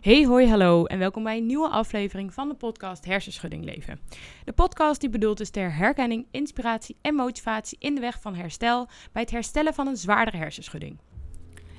Hey, 0.00 0.24
hoi, 0.24 0.48
hallo 0.48 0.84
en 0.84 0.98
welkom 0.98 1.22
bij 1.22 1.36
een 1.36 1.46
nieuwe 1.46 1.68
aflevering 1.68 2.34
van 2.34 2.48
de 2.48 2.54
podcast 2.54 3.04
Hersenschudding 3.04 3.64
Leven. 3.64 4.00
De 4.44 4.52
podcast 4.52 5.00
die 5.00 5.10
bedoeld 5.10 5.40
is 5.40 5.50
ter 5.50 5.74
herkenning, 5.74 6.26
inspiratie 6.30 6.96
en 7.00 7.14
motivatie 7.14 7.76
in 7.80 7.94
de 7.94 8.00
weg 8.00 8.20
van 8.20 8.34
herstel 8.34 8.88
bij 9.12 9.22
het 9.22 9.30
herstellen 9.30 9.74
van 9.74 9.86
een 9.86 9.96
zwaardere 9.96 10.36
hersenschudding. 10.36 10.98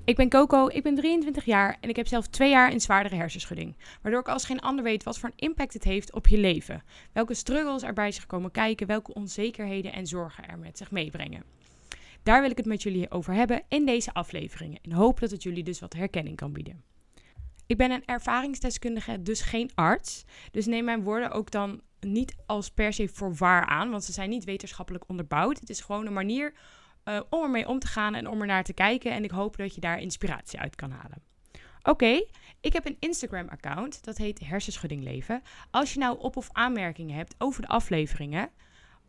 Ik 0.06 0.16
ben 0.16 0.30
Coco, 0.30 0.68
ik 0.68 0.84
ben 0.84 0.96
23 0.96 1.46
jaar 1.46 1.78
en 1.80 1.90
ik 1.90 1.96
heb 1.96 2.08
zelf 2.08 2.28
twee 2.28 2.50
jaar 2.50 2.72
in 2.72 2.82
zwaardere 2.82 3.16
hersenschudding. 3.16 3.76
Waardoor 4.02 4.22
ik 4.22 4.30
als 4.30 4.46
geen 4.46 4.60
ander 4.60 4.84
weet 4.84 5.04
wat 5.04 5.20
voor 5.20 5.30
een 5.30 5.48
impact 5.48 5.74
het 5.74 5.84
heeft 5.84 6.14
op 6.14 6.28
je 6.28 6.38
leven. 6.38 6.84
Welke 7.12 7.34
struggles 7.34 7.84
er 7.84 7.94
bij 7.94 8.12
zich 8.12 8.26
komen 8.26 8.52
kijken, 8.52 8.88
welke 8.88 9.14
onzekerheden 9.14 9.94
en 9.94 10.08
zorgen 10.08 10.48
er 10.48 10.60
met 10.60 10.78
zich 10.78 10.92
meebrengen. 10.92 11.44
Daar 12.24 12.42
wil 12.42 12.52
ik 12.52 12.58
het 12.58 12.66
met 12.66 12.84
jullie 12.84 13.12
over 13.12 13.34
hebben 13.34 13.64
in 13.68 13.86
deze 13.86 14.14
afleveringen. 14.14 14.80
En 14.82 14.92
hoop 14.92 15.20
dat 15.20 15.32
het 15.32 15.44
jullie 15.44 15.64
dus 15.64 15.80
wat 15.80 15.94
herkenning 15.94 16.36
kan 16.36 16.54
bieden. 16.54 16.91
Ik 17.72 17.78
ben 17.78 17.92
een 17.92 18.06
ervaringsdeskundige, 18.06 19.22
dus 19.22 19.42
geen 19.42 19.72
arts. 19.76 20.24
Dus 20.52 20.66
neem 20.66 20.86
mijn 20.86 21.04
woorden 21.04 21.32
ook 21.32 21.52
dan 21.52 21.82
niet 22.00 22.36
als 22.46 22.70
per 22.70 22.94
se 22.94 23.08
voor 23.08 23.36
waar 23.36 23.66
aan, 23.66 23.90
want 23.90 24.04
ze 24.04 24.12
zijn 24.12 24.30
niet 24.30 24.44
wetenschappelijk 24.44 25.04
onderbouwd. 25.08 25.60
Het 25.60 25.70
is 25.70 25.82
gewoon 25.82 26.06
een 26.06 26.14
manier 26.14 26.54
uh, 27.06 27.20
om 27.30 27.44
ermee 27.44 27.68
om 27.68 27.80
te 27.80 27.88
gaan 27.88 28.16
en 28.16 28.28
om 28.28 28.42
er 28.42 28.48
naar 28.48 28.64
te 28.64 28.74
kijken. 28.74 29.12
En 29.12 29.24
ik 29.24 29.32
hoop 29.32 29.58
dat 29.58 29.76
je 29.76 29.82
daar 29.82 30.00
inspiratie 30.00 30.60
uit 30.60 30.76
kan 30.76 30.92
halen. 30.92 31.24
Oké, 31.84 32.26
ik 32.62 32.74
heb 32.74 32.86
een 32.86 32.98
Instagram-account, 33.00 34.04
dat 34.04 34.18
heet 34.18 34.40
Hersenschudding 34.40 35.04
Leven. 35.04 35.42
Als 35.70 35.94
je 35.94 36.00
nou 36.00 36.20
op- 36.20 36.38
of 36.38 36.50
aanmerkingen 36.52 37.16
hebt 37.16 37.36
over 37.38 37.62
de 37.62 37.68
afleveringen, 37.68 38.50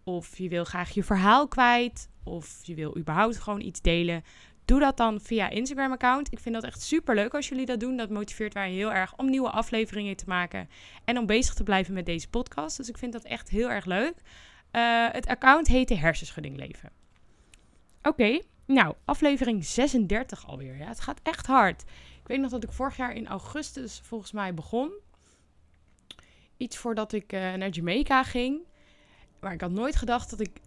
of 0.05 0.39
je 0.39 0.49
wil 0.49 0.65
graag 0.65 0.91
je 0.91 1.05
verhaal 1.05 1.49
kwijt, 1.49 2.09
of 2.25 2.59
je 2.63 2.75
wil 2.75 2.99
überhaupt 2.99 3.39
gewoon 3.39 3.61
iets 3.61 3.81
delen, 3.81 4.25
doe 4.73 4.81
dat 4.81 4.97
dan 4.97 5.21
via 5.21 5.49
Instagram-account. 5.49 6.33
Ik 6.33 6.39
vind 6.39 6.55
dat 6.55 6.65
echt 6.65 6.83
super 6.83 7.15
leuk 7.15 7.35
als 7.35 7.49
jullie 7.49 7.67
dat 7.67 7.81
doen. 7.81 7.97
Dat 7.97 8.11
motiveert 8.11 8.55
mij 8.55 8.71
heel 8.71 8.93
erg 8.93 9.17
om 9.17 9.31
nieuwe 9.31 9.51
afleveringen 9.51 10.17
te 10.17 10.25
maken 10.27 10.69
en 11.05 11.19
om 11.19 11.27
bezig 11.27 11.55
te 11.55 11.63
blijven 11.63 11.95
met 11.95 12.07
deze 12.07 12.29
podcast. 12.29 12.77
Dus 12.77 12.89
ik 12.89 12.99
vind 12.99 13.13
dat 13.13 13.25
echt 13.25 13.49
heel 13.49 13.71
erg 13.71 13.85
leuk. 13.85 14.15
Uh, 14.73 15.09
het 15.11 15.27
account 15.27 15.67
heet 15.67 15.89
de 15.89 15.97
Hersenschudding 15.97 16.57
Leven. 16.57 16.91
Oké, 18.03 18.41
nou, 18.67 18.95
aflevering 19.05 19.65
36 19.65 20.47
alweer. 20.47 20.77
Ja, 20.77 20.87
het 20.87 21.01
gaat 21.01 21.21
echt 21.23 21.47
hard. 21.47 21.83
Ik 22.21 22.27
weet 22.27 22.41
nog 22.41 22.51
dat 22.51 22.65
ik 22.65 22.73
vorig 22.73 22.97
jaar 22.97 23.15
in 23.15 23.27
augustus 23.27 24.01
volgens 24.03 24.33
mij 24.33 24.55
begon. 24.55 24.93
Iets 26.57 26.77
voordat 26.77 27.13
ik 27.13 27.33
uh, 27.33 27.55
naar 27.55 27.69
Jamaica 27.69 28.23
ging. 28.23 28.61
Maar 29.41 29.53
ik 29.53 29.61
had 29.61 29.71
nooit 29.71 29.97
gedacht 29.97 30.31
dat 30.31 30.41
ik 30.41 30.61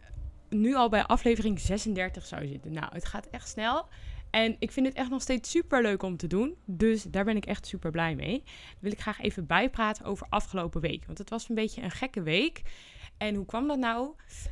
nu 0.50 0.76
al 0.76 0.90
bij 0.90 1.04
aflevering 1.04 1.60
36 1.60 2.26
zou 2.26 2.48
zitten. 2.48 2.74
Nou, 2.74 2.88
het 2.94 3.06
gaat 3.06 3.28
echt 3.32 3.50
snel. 3.50 3.88
En 4.30 4.56
ik 4.60 4.72
vind 4.72 4.86
het 4.86 4.96
echt 4.96 5.10
nog 5.10 5.22
steeds 5.22 5.50
super 5.50 5.82
leuk 5.82 6.04
om 6.04 6.18
te 6.18 6.28
doen. 6.28 6.56
Dus 6.66 7.04
daar 7.04 7.24
ben 7.24 7.36
ik 7.36 7.46
echt 7.46 7.68
super 7.68 7.92
blij 7.92 8.16
mee. 8.16 8.44
Wil 8.80 8.92
ik 8.92 9.02
graag 9.02 9.22
even 9.22 9.46
bijpraten 9.46 10.06
over 10.06 10.28
afgelopen 10.30 10.82
week. 10.82 11.06
Want 11.06 11.18
het 11.18 11.30
was 11.30 11.50
een 11.50 11.56
beetje 11.56 11.82
een 11.82 11.92
gekke 11.92 12.22
week. 12.22 12.62
En 13.18 13.36
hoe 13.36 13.46
kwam 13.46 13.68
dat 13.68 13.78
nou? 13.78 14.10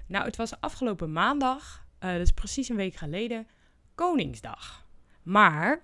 Nou, 0.08 0.26
het 0.26 0.36
was 0.36 0.60
afgelopen 0.60 1.12
maandag, 1.12 1.86
uh, 2.00 2.20
is 2.20 2.32
precies 2.32 2.70
een 2.70 2.76
week 2.76 2.96
geleden, 2.96 3.48
Koningsdag. 3.96 4.86
Maar 5.24 5.82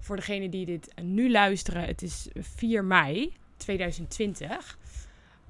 voor 0.00 0.16
degenen 0.16 0.50
die 0.50 0.66
dit 0.66 0.94
nu 1.02 1.30
luisteren, 1.30 1.84
het 1.84 2.02
is 2.02 2.28
4 2.34 2.84
mei 2.84 3.36
2020. 3.56 4.78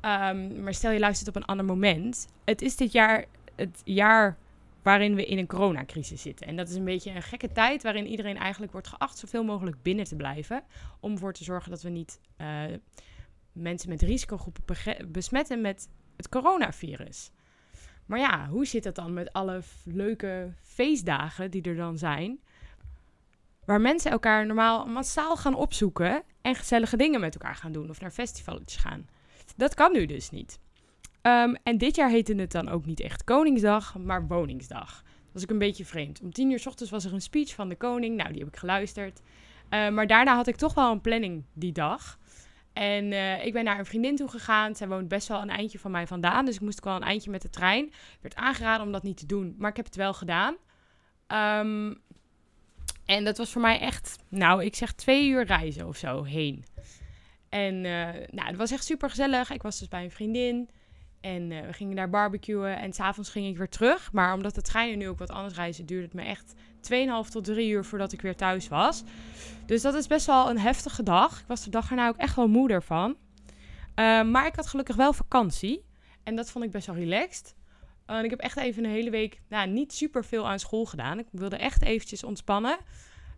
Um, 0.02 0.62
maar 0.62 0.74
stel 0.74 0.90
je 0.90 0.98
luistert 0.98 1.28
op 1.28 1.36
een 1.36 1.44
ander 1.44 1.64
moment. 1.64 2.28
Het 2.44 2.62
is 2.62 2.76
dit 2.76 2.92
jaar 2.92 3.24
het 3.58 3.80
jaar 3.84 4.38
waarin 4.82 5.14
we 5.14 5.26
in 5.26 5.38
een 5.38 5.46
coronacrisis 5.46 6.22
zitten. 6.22 6.46
En 6.46 6.56
dat 6.56 6.68
is 6.68 6.74
een 6.74 6.84
beetje 6.84 7.10
een 7.10 7.22
gekke 7.22 7.52
tijd 7.52 7.82
waarin 7.82 8.06
iedereen 8.06 8.36
eigenlijk 8.36 8.72
wordt 8.72 8.88
geacht 8.88 9.18
zoveel 9.18 9.44
mogelijk 9.44 9.82
binnen 9.82 10.04
te 10.04 10.16
blijven. 10.16 10.62
Om 11.00 11.12
ervoor 11.12 11.32
te 11.32 11.44
zorgen 11.44 11.70
dat 11.70 11.82
we 11.82 11.88
niet 11.88 12.20
uh, 12.40 12.64
mensen 13.52 13.88
met 13.88 14.02
risicogroepen 14.02 14.76
besmetten 15.12 15.60
met 15.60 15.88
het 16.16 16.28
coronavirus. 16.28 17.30
Maar 18.06 18.18
ja, 18.18 18.48
hoe 18.48 18.66
zit 18.66 18.82
dat 18.82 18.94
dan 18.94 19.12
met 19.12 19.32
alle 19.32 19.60
leuke 19.84 20.52
feestdagen 20.62 21.50
die 21.50 21.62
er 21.62 21.76
dan 21.76 21.98
zijn? 21.98 22.40
Waar 23.64 23.80
mensen 23.80 24.10
elkaar 24.10 24.46
normaal 24.46 24.86
massaal 24.86 25.36
gaan 25.36 25.54
opzoeken 25.54 26.22
en 26.40 26.54
gezellige 26.54 26.96
dingen 26.96 27.20
met 27.20 27.34
elkaar 27.34 27.54
gaan 27.54 27.72
doen 27.72 27.90
of 27.90 28.00
naar 28.00 28.10
festivals 28.10 28.76
gaan. 28.76 29.08
Dat 29.56 29.74
kan 29.74 29.92
nu 29.92 30.06
dus 30.06 30.30
niet. 30.30 30.58
Um, 31.28 31.56
en 31.62 31.78
dit 31.78 31.96
jaar 31.96 32.10
heette 32.10 32.34
het 32.34 32.52
dan 32.52 32.68
ook 32.68 32.86
niet 32.86 33.00
echt 33.00 33.24
Koningsdag, 33.24 33.98
maar 33.98 34.26
Woningsdag. 34.26 35.02
Dat 35.02 35.32
was 35.32 35.42
ik 35.42 35.50
een 35.50 35.58
beetje 35.58 35.84
vreemd. 35.84 36.20
Om 36.20 36.32
tien 36.32 36.50
uur 36.50 36.58
s 36.58 36.66
ochtends 36.66 36.92
was 36.92 37.04
er 37.04 37.12
een 37.12 37.20
speech 37.20 37.54
van 37.54 37.68
de 37.68 37.76
koning. 37.76 38.16
Nou, 38.16 38.30
die 38.30 38.38
heb 38.38 38.48
ik 38.48 38.56
geluisterd. 38.56 39.20
Uh, 39.70 39.88
maar 39.88 40.06
daarna 40.06 40.34
had 40.34 40.46
ik 40.46 40.56
toch 40.56 40.74
wel 40.74 40.92
een 40.92 41.00
planning 41.00 41.44
die 41.52 41.72
dag. 41.72 42.18
En 42.72 43.12
uh, 43.12 43.44
ik 43.44 43.52
ben 43.52 43.64
naar 43.64 43.78
een 43.78 43.86
vriendin 43.86 44.16
toe 44.16 44.28
gegaan. 44.28 44.74
Zij 44.74 44.88
woont 44.88 45.08
best 45.08 45.28
wel 45.28 45.42
een 45.42 45.50
eindje 45.50 45.78
van 45.78 45.90
mij 45.90 46.06
vandaan. 46.06 46.44
Dus 46.44 46.54
ik 46.54 46.60
moest 46.60 46.78
ook 46.78 46.84
wel 46.84 46.94
een 46.94 47.02
eindje 47.02 47.30
met 47.30 47.42
de 47.42 47.50
trein. 47.50 47.84
Ik 47.86 48.18
werd 48.20 48.34
aangeraden 48.34 48.86
om 48.86 48.92
dat 48.92 49.02
niet 49.02 49.16
te 49.16 49.26
doen. 49.26 49.54
Maar 49.58 49.70
ik 49.70 49.76
heb 49.76 49.84
het 49.84 49.96
wel 49.96 50.14
gedaan. 50.14 50.56
Um, 51.32 52.00
en 53.04 53.24
dat 53.24 53.38
was 53.38 53.50
voor 53.50 53.60
mij 53.60 53.80
echt, 53.80 54.16
nou, 54.28 54.64
ik 54.64 54.74
zeg 54.74 54.92
twee 54.92 55.28
uur 55.28 55.44
reizen 55.44 55.86
of 55.86 55.96
zo 55.96 56.22
heen. 56.22 56.64
En 57.48 57.74
uh, 57.74 58.08
nou, 58.30 58.46
het 58.46 58.56
was 58.56 58.70
echt 58.70 58.84
super 58.84 59.08
gezellig. 59.08 59.50
Ik 59.50 59.62
was 59.62 59.78
dus 59.78 59.88
bij 59.88 60.04
een 60.04 60.10
vriendin. 60.10 60.68
En 61.20 61.50
uh, 61.50 61.66
we 61.66 61.72
gingen 61.72 61.96
daar 61.96 62.10
barbecuen 62.10 62.78
en 62.78 62.92
s'avonds 62.92 63.30
ging 63.30 63.46
ik 63.46 63.56
weer 63.56 63.68
terug. 63.68 64.12
Maar 64.12 64.34
omdat 64.34 64.54
de 64.54 64.62
treinen 64.62 64.98
nu 64.98 65.08
ook 65.08 65.18
wat 65.18 65.30
anders 65.30 65.54
reizen, 65.54 65.86
duurde 65.86 66.04
het 66.04 66.14
me 66.14 66.22
echt 66.22 66.54
2,5 67.26 67.30
tot 67.30 67.44
3 67.44 67.70
uur 67.70 67.84
voordat 67.84 68.12
ik 68.12 68.20
weer 68.20 68.36
thuis 68.36 68.68
was. 68.68 69.02
Dus 69.66 69.82
dat 69.82 69.94
is 69.94 70.06
best 70.06 70.26
wel 70.26 70.50
een 70.50 70.58
heftige 70.58 71.02
dag. 71.02 71.40
Ik 71.40 71.46
was 71.46 71.64
de 71.64 71.70
dag 71.70 71.90
erna 71.90 72.08
ook 72.08 72.16
echt 72.16 72.36
wel 72.36 72.48
moe 72.48 72.68
ervan. 72.68 73.10
Uh, 73.10 74.22
maar 74.22 74.46
ik 74.46 74.56
had 74.56 74.66
gelukkig 74.66 74.96
wel 74.96 75.12
vakantie. 75.12 75.84
En 76.22 76.36
dat 76.36 76.50
vond 76.50 76.64
ik 76.64 76.70
best 76.70 76.86
wel 76.86 76.96
relaxed. 76.96 77.56
Ik 78.22 78.30
heb 78.30 78.40
echt 78.40 78.56
even 78.56 78.84
een 78.84 78.90
hele 78.90 79.10
week 79.10 79.40
nou, 79.48 79.68
niet 79.68 79.92
super 79.92 80.24
veel 80.24 80.48
aan 80.48 80.58
school 80.58 80.84
gedaan. 80.84 81.18
Ik 81.18 81.26
wilde 81.32 81.56
echt 81.56 81.82
eventjes 81.82 82.24
ontspannen. 82.24 82.78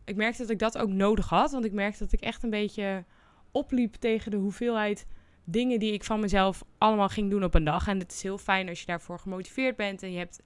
Ik 0.05 0.17
merkte 0.17 0.43
dat 0.43 0.51
ik 0.51 0.59
dat 0.59 0.79
ook 0.79 0.89
nodig 0.89 1.29
had. 1.29 1.51
Want 1.51 1.65
ik 1.65 1.73
merkte 1.73 1.99
dat 1.99 2.13
ik 2.13 2.21
echt 2.21 2.43
een 2.43 2.51
beetje 2.51 3.05
opliep 3.51 3.95
tegen 3.95 4.31
de 4.31 4.37
hoeveelheid 4.37 5.07
dingen 5.51 5.79
die 5.79 5.93
ik 5.93 6.05
van 6.05 6.21
mezelf 6.21 6.65
allemaal 6.79 7.09
ging 7.09 7.31
doen 7.31 7.45
op 7.45 7.55
een 7.55 7.65
dag. 7.65 7.89
En 7.89 7.99
het 7.99 8.13
is 8.13 8.23
heel 8.23 8.39
fijn 8.39 8.69
als 8.69 8.81
je 8.81 8.87
daarvoor 8.87 9.19
gemotiveerd 9.19 9.77
bent 9.77 10.03
en 10.03 10.13
je 10.13 10.19
hebt 10.19 10.41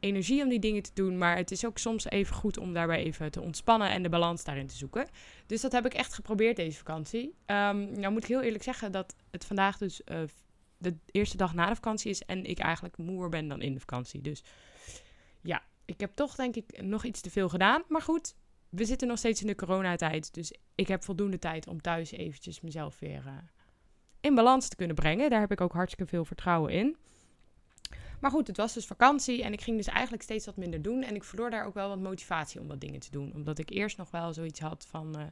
energie 0.00 0.42
om 0.42 0.48
die 0.48 0.58
dingen 0.58 0.82
te 0.82 0.90
doen. 0.94 1.18
Maar 1.18 1.36
het 1.36 1.50
is 1.50 1.66
ook 1.66 1.78
soms 1.78 2.04
even 2.04 2.34
goed 2.34 2.58
om 2.58 2.72
daarbij 2.72 3.02
even 3.02 3.30
te 3.30 3.40
ontspannen 3.40 3.90
en 3.90 4.02
de 4.02 4.08
balans 4.08 4.44
daarin 4.44 4.66
te 4.66 4.76
zoeken. 4.76 5.08
Dus 5.46 5.60
dat 5.60 5.72
heb 5.72 5.86
ik 5.86 5.94
echt 5.94 6.14
geprobeerd 6.14 6.56
deze 6.56 6.78
vakantie. 6.78 7.24
Um, 7.46 8.00
nou 8.00 8.12
moet 8.12 8.22
ik 8.22 8.28
heel 8.28 8.42
eerlijk 8.42 8.64
zeggen 8.64 8.92
dat 8.92 9.16
het 9.30 9.44
vandaag 9.44 9.78
dus 9.78 10.00
uh, 10.04 10.18
de 10.78 10.96
eerste 11.10 11.36
dag 11.36 11.54
na 11.54 11.68
de 11.68 11.74
vakantie 11.74 12.10
is. 12.10 12.22
En 12.22 12.44
ik 12.44 12.58
eigenlijk 12.58 12.96
moer 12.96 13.28
ben 13.28 13.48
dan 13.48 13.62
in 13.62 13.74
de 13.74 13.80
vakantie. 13.80 14.20
Dus 14.20 14.44
ja, 15.42 15.62
ik 15.84 16.00
heb 16.00 16.10
toch 16.14 16.34
denk 16.34 16.56
ik 16.56 16.82
nog 16.82 17.04
iets 17.04 17.20
te 17.20 17.30
veel 17.30 17.48
gedaan. 17.48 17.82
Maar 17.88 18.02
goed, 18.02 18.34
we 18.68 18.84
zitten 18.84 19.08
nog 19.08 19.18
steeds 19.18 19.40
in 19.40 19.46
de 19.46 19.54
coronatijd. 19.54 20.34
Dus 20.34 20.54
ik 20.74 20.88
heb 20.88 21.04
voldoende 21.04 21.38
tijd 21.38 21.66
om 21.66 21.80
thuis 21.80 22.10
eventjes 22.10 22.60
mezelf 22.60 22.98
weer... 22.98 23.22
Uh, 23.26 23.32
in 24.20 24.34
balans 24.34 24.68
te 24.68 24.76
kunnen 24.76 24.96
brengen. 24.96 25.30
Daar 25.30 25.40
heb 25.40 25.52
ik 25.52 25.60
ook 25.60 25.72
hartstikke 25.72 26.10
veel 26.10 26.24
vertrouwen 26.24 26.72
in. 26.72 26.96
Maar 28.20 28.30
goed, 28.30 28.46
het 28.46 28.56
was 28.56 28.74
dus 28.74 28.86
vakantie 28.86 29.42
en 29.42 29.52
ik 29.52 29.60
ging 29.60 29.76
dus 29.76 29.86
eigenlijk 29.86 30.22
steeds 30.22 30.46
wat 30.46 30.56
minder 30.56 30.82
doen. 30.82 31.02
En 31.02 31.14
ik 31.14 31.24
verloor 31.24 31.50
daar 31.50 31.66
ook 31.66 31.74
wel 31.74 31.88
wat 31.88 31.98
motivatie 31.98 32.60
om 32.60 32.68
wat 32.68 32.80
dingen 32.80 33.00
te 33.00 33.10
doen. 33.10 33.32
Omdat 33.34 33.58
ik 33.58 33.70
eerst 33.70 33.96
nog 33.96 34.10
wel 34.10 34.32
zoiets 34.32 34.60
had 34.60 34.86
van, 34.90 35.06
uh, 35.06 35.24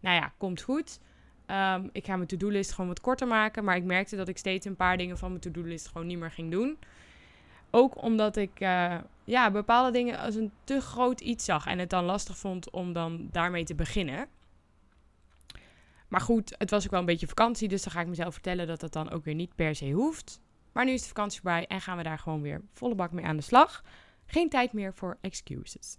nou 0.00 0.16
ja, 0.16 0.32
komt 0.36 0.60
goed. 0.60 0.98
Um, 1.46 1.90
ik 1.92 2.04
ga 2.04 2.16
mijn 2.16 2.28
to-do-list 2.28 2.72
gewoon 2.72 2.88
wat 2.88 3.00
korter 3.00 3.26
maken. 3.26 3.64
Maar 3.64 3.76
ik 3.76 3.84
merkte 3.84 4.16
dat 4.16 4.28
ik 4.28 4.38
steeds 4.38 4.66
een 4.66 4.76
paar 4.76 4.96
dingen 4.96 5.18
van 5.18 5.28
mijn 5.28 5.40
to-do-list 5.40 5.88
gewoon 5.88 6.06
niet 6.06 6.18
meer 6.18 6.30
ging 6.30 6.50
doen. 6.50 6.78
Ook 7.70 8.02
omdat 8.02 8.36
ik 8.36 8.60
uh, 8.60 8.94
ja, 9.24 9.50
bepaalde 9.50 9.90
dingen 9.90 10.18
als 10.18 10.34
een 10.34 10.52
te 10.64 10.80
groot 10.80 11.20
iets 11.20 11.44
zag. 11.44 11.66
En 11.66 11.78
het 11.78 11.90
dan 11.90 12.04
lastig 12.04 12.36
vond 12.36 12.70
om 12.70 12.92
dan 12.92 13.28
daarmee 13.32 13.64
te 13.64 13.74
beginnen. 13.74 14.26
Maar 16.08 16.20
goed, 16.20 16.54
het 16.58 16.70
was 16.70 16.84
ook 16.84 16.90
wel 16.90 17.00
een 17.00 17.06
beetje 17.06 17.26
vakantie, 17.26 17.68
dus 17.68 17.82
dan 17.82 17.92
ga 17.92 18.00
ik 18.00 18.06
mezelf 18.06 18.32
vertellen 18.32 18.66
dat 18.66 18.80
dat 18.80 18.92
dan 18.92 19.10
ook 19.10 19.24
weer 19.24 19.34
niet 19.34 19.54
per 19.54 19.74
se 19.74 19.90
hoeft. 19.90 20.40
Maar 20.72 20.84
nu 20.84 20.92
is 20.92 21.02
de 21.02 21.08
vakantie 21.08 21.40
voorbij 21.40 21.66
en 21.66 21.80
gaan 21.80 21.96
we 21.96 22.02
daar 22.02 22.18
gewoon 22.18 22.42
weer 22.42 22.62
volle 22.72 22.94
bak 22.94 23.12
mee 23.12 23.24
aan 23.24 23.36
de 23.36 23.42
slag. 23.42 23.84
Geen 24.26 24.48
tijd 24.48 24.72
meer 24.72 24.94
voor 24.94 25.18
excuses. 25.20 25.94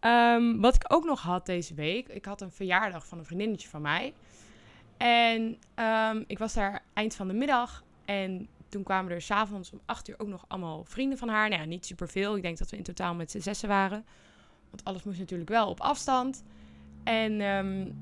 um, 0.00 0.60
wat 0.66 0.74
ik 0.74 0.84
ook 0.88 1.04
nog 1.04 1.20
had 1.20 1.46
deze 1.46 1.74
week, 1.74 2.08
ik 2.08 2.24
had 2.24 2.40
een 2.40 2.52
verjaardag 2.52 3.06
van 3.06 3.18
een 3.18 3.24
vriendinnetje 3.24 3.68
van 3.68 3.82
mij. 3.82 4.14
En 4.96 5.58
um, 5.76 6.24
ik 6.26 6.38
was 6.38 6.54
daar 6.54 6.82
eind 6.92 7.14
van 7.14 7.28
de 7.28 7.34
middag 7.34 7.84
en 8.04 8.48
toen 8.68 8.82
kwamen 8.82 9.12
er 9.12 9.22
s'avonds 9.22 9.72
om 9.72 9.80
acht 9.84 10.08
uur 10.08 10.14
ook 10.18 10.28
nog 10.28 10.44
allemaal 10.48 10.84
vrienden 10.84 11.18
van 11.18 11.28
haar. 11.28 11.48
Nou 11.48 11.60
ja, 11.60 11.66
niet 11.66 11.86
superveel. 11.86 12.36
Ik 12.36 12.42
denk 12.42 12.58
dat 12.58 12.70
we 12.70 12.76
in 12.76 12.82
totaal 12.82 13.14
met 13.14 13.30
z'n 13.30 13.38
zessen 13.38 13.68
waren. 13.68 14.04
Want 14.70 14.84
alles 14.84 15.02
moest 15.02 15.18
natuurlijk 15.18 15.50
wel 15.50 15.68
op 15.68 15.80
afstand. 15.80 16.44
En 17.04 17.40
um, 17.40 17.96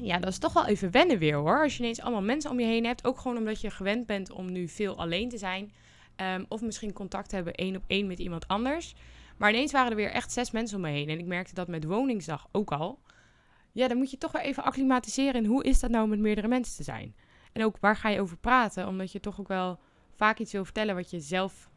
ja, 0.00 0.18
dat 0.18 0.30
is 0.30 0.38
toch 0.38 0.52
wel 0.52 0.66
even 0.66 0.90
wennen 0.90 1.18
weer 1.18 1.36
hoor. 1.36 1.62
Als 1.62 1.76
je 1.76 1.82
ineens 1.82 2.00
allemaal 2.00 2.22
mensen 2.22 2.50
om 2.50 2.60
je 2.60 2.66
heen 2.66 2.84
hebt. 2.84 3.06
Ook 3.06 3.18
gewoon 3.18 3.36
omdat 3.36 3.60
je 3.60 3.70
gewend 3.70 4.06
bent 4.06 4.30
om 4.30 4.52
nu 4.52 4.68
veel 4.68 4.98
alleen 4.98 5.28
te 5.28 5.38
zijn. 5.38 5.72
Um, 6.16 6.44
of 6.48 6.60
misschien 6.60 6.92
contact 6.92 7.30
hebben 7.30 7.54
één 7.54 7.76
op 7.76 7.82
één 7.86 8.06
met 8.06 8.18
iemand 8.18 8.48
anders. 8.48 8.94
Maar 9.36 9.50
ineens 9.50 9.72
waren 9.72 9.90
er 9.90 9.96
weer 9.96 10.10
echt 10.10 10.32
zes 10.32 10.50
mensen 10.50 10.76
om 10.76 10.82
me 10.82 10.90
heen. 10.90 11.08
En 11.08 11.18
ik 11.18 11.26
merkte 11.26 11.54
dat 11.54 11.68
met 11.68 11.84
Woningsdag 11.84 12.48
ook 12.52 12.72
al. 12.72 13.00
ja, 13.72 13.88
dan 13.88 13.96
moet 13.96 14.10
je 14.10 14.18
toch 14.18 14.32
wel 14.32 14.42
even 14.42 14.62
acclimatiseren 14.62 15.44
hoe 15.44 15.64
is 15.64 15.80
dat 15.80 15.90
nou 15.90 16.08
met 16.08 16.18
meerdere 16.18 16.48
mensen 16.48 16.76
te 16.76 16.82
zijn. 16.82 17.14
En 17.52 17.64
ook 17.64 17.76
waar 17.80 17.96
ga 17.96 18.08
je 18.08 18.20
over 18.20 18.36
praten, 18.36 18.86
omdat 18.88 19.12
je 19.12 19.20
toch 19.20 19.40
ook 19.40 19.48
wel 19.48 19.78
vaak 20.14 20.38
iets 20.38 20.52
wil 20.52 20.64
vertellen 20.64 20.94
wat 20.94 21.10
je 21.10 21.20
zelf, 21.20 21.70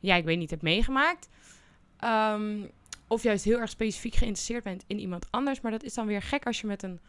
ja, 0.00 0.14
ik 0.14 0.24
weet 0.24 0.38
niet, 0.38 0.50
hebt 0.50 0.62
meegemaakt. 0.62 1.28
Ehm, 1.96 2.66
of 3.06 3.22
juist 3.22 3.44
heel 3.44 3.58
erg 3.58 3.70
specifiek 3.70 4.14
geïnteresseerd 4.14 4.64
bent 4.64 4.84
in 4.86 4.98
iemand 4.98 5.26
anders. 5.30 5.60
Maar 5.60 5.70
dat 5.70 5.82
is 5.82 5.94
dan 5.94 6.06
weer 6.06 6.22
gek 6.22 6.46
als 6.46 6.60
je 6.60 6.66
met 6.66 6.82
een 6.82 7.00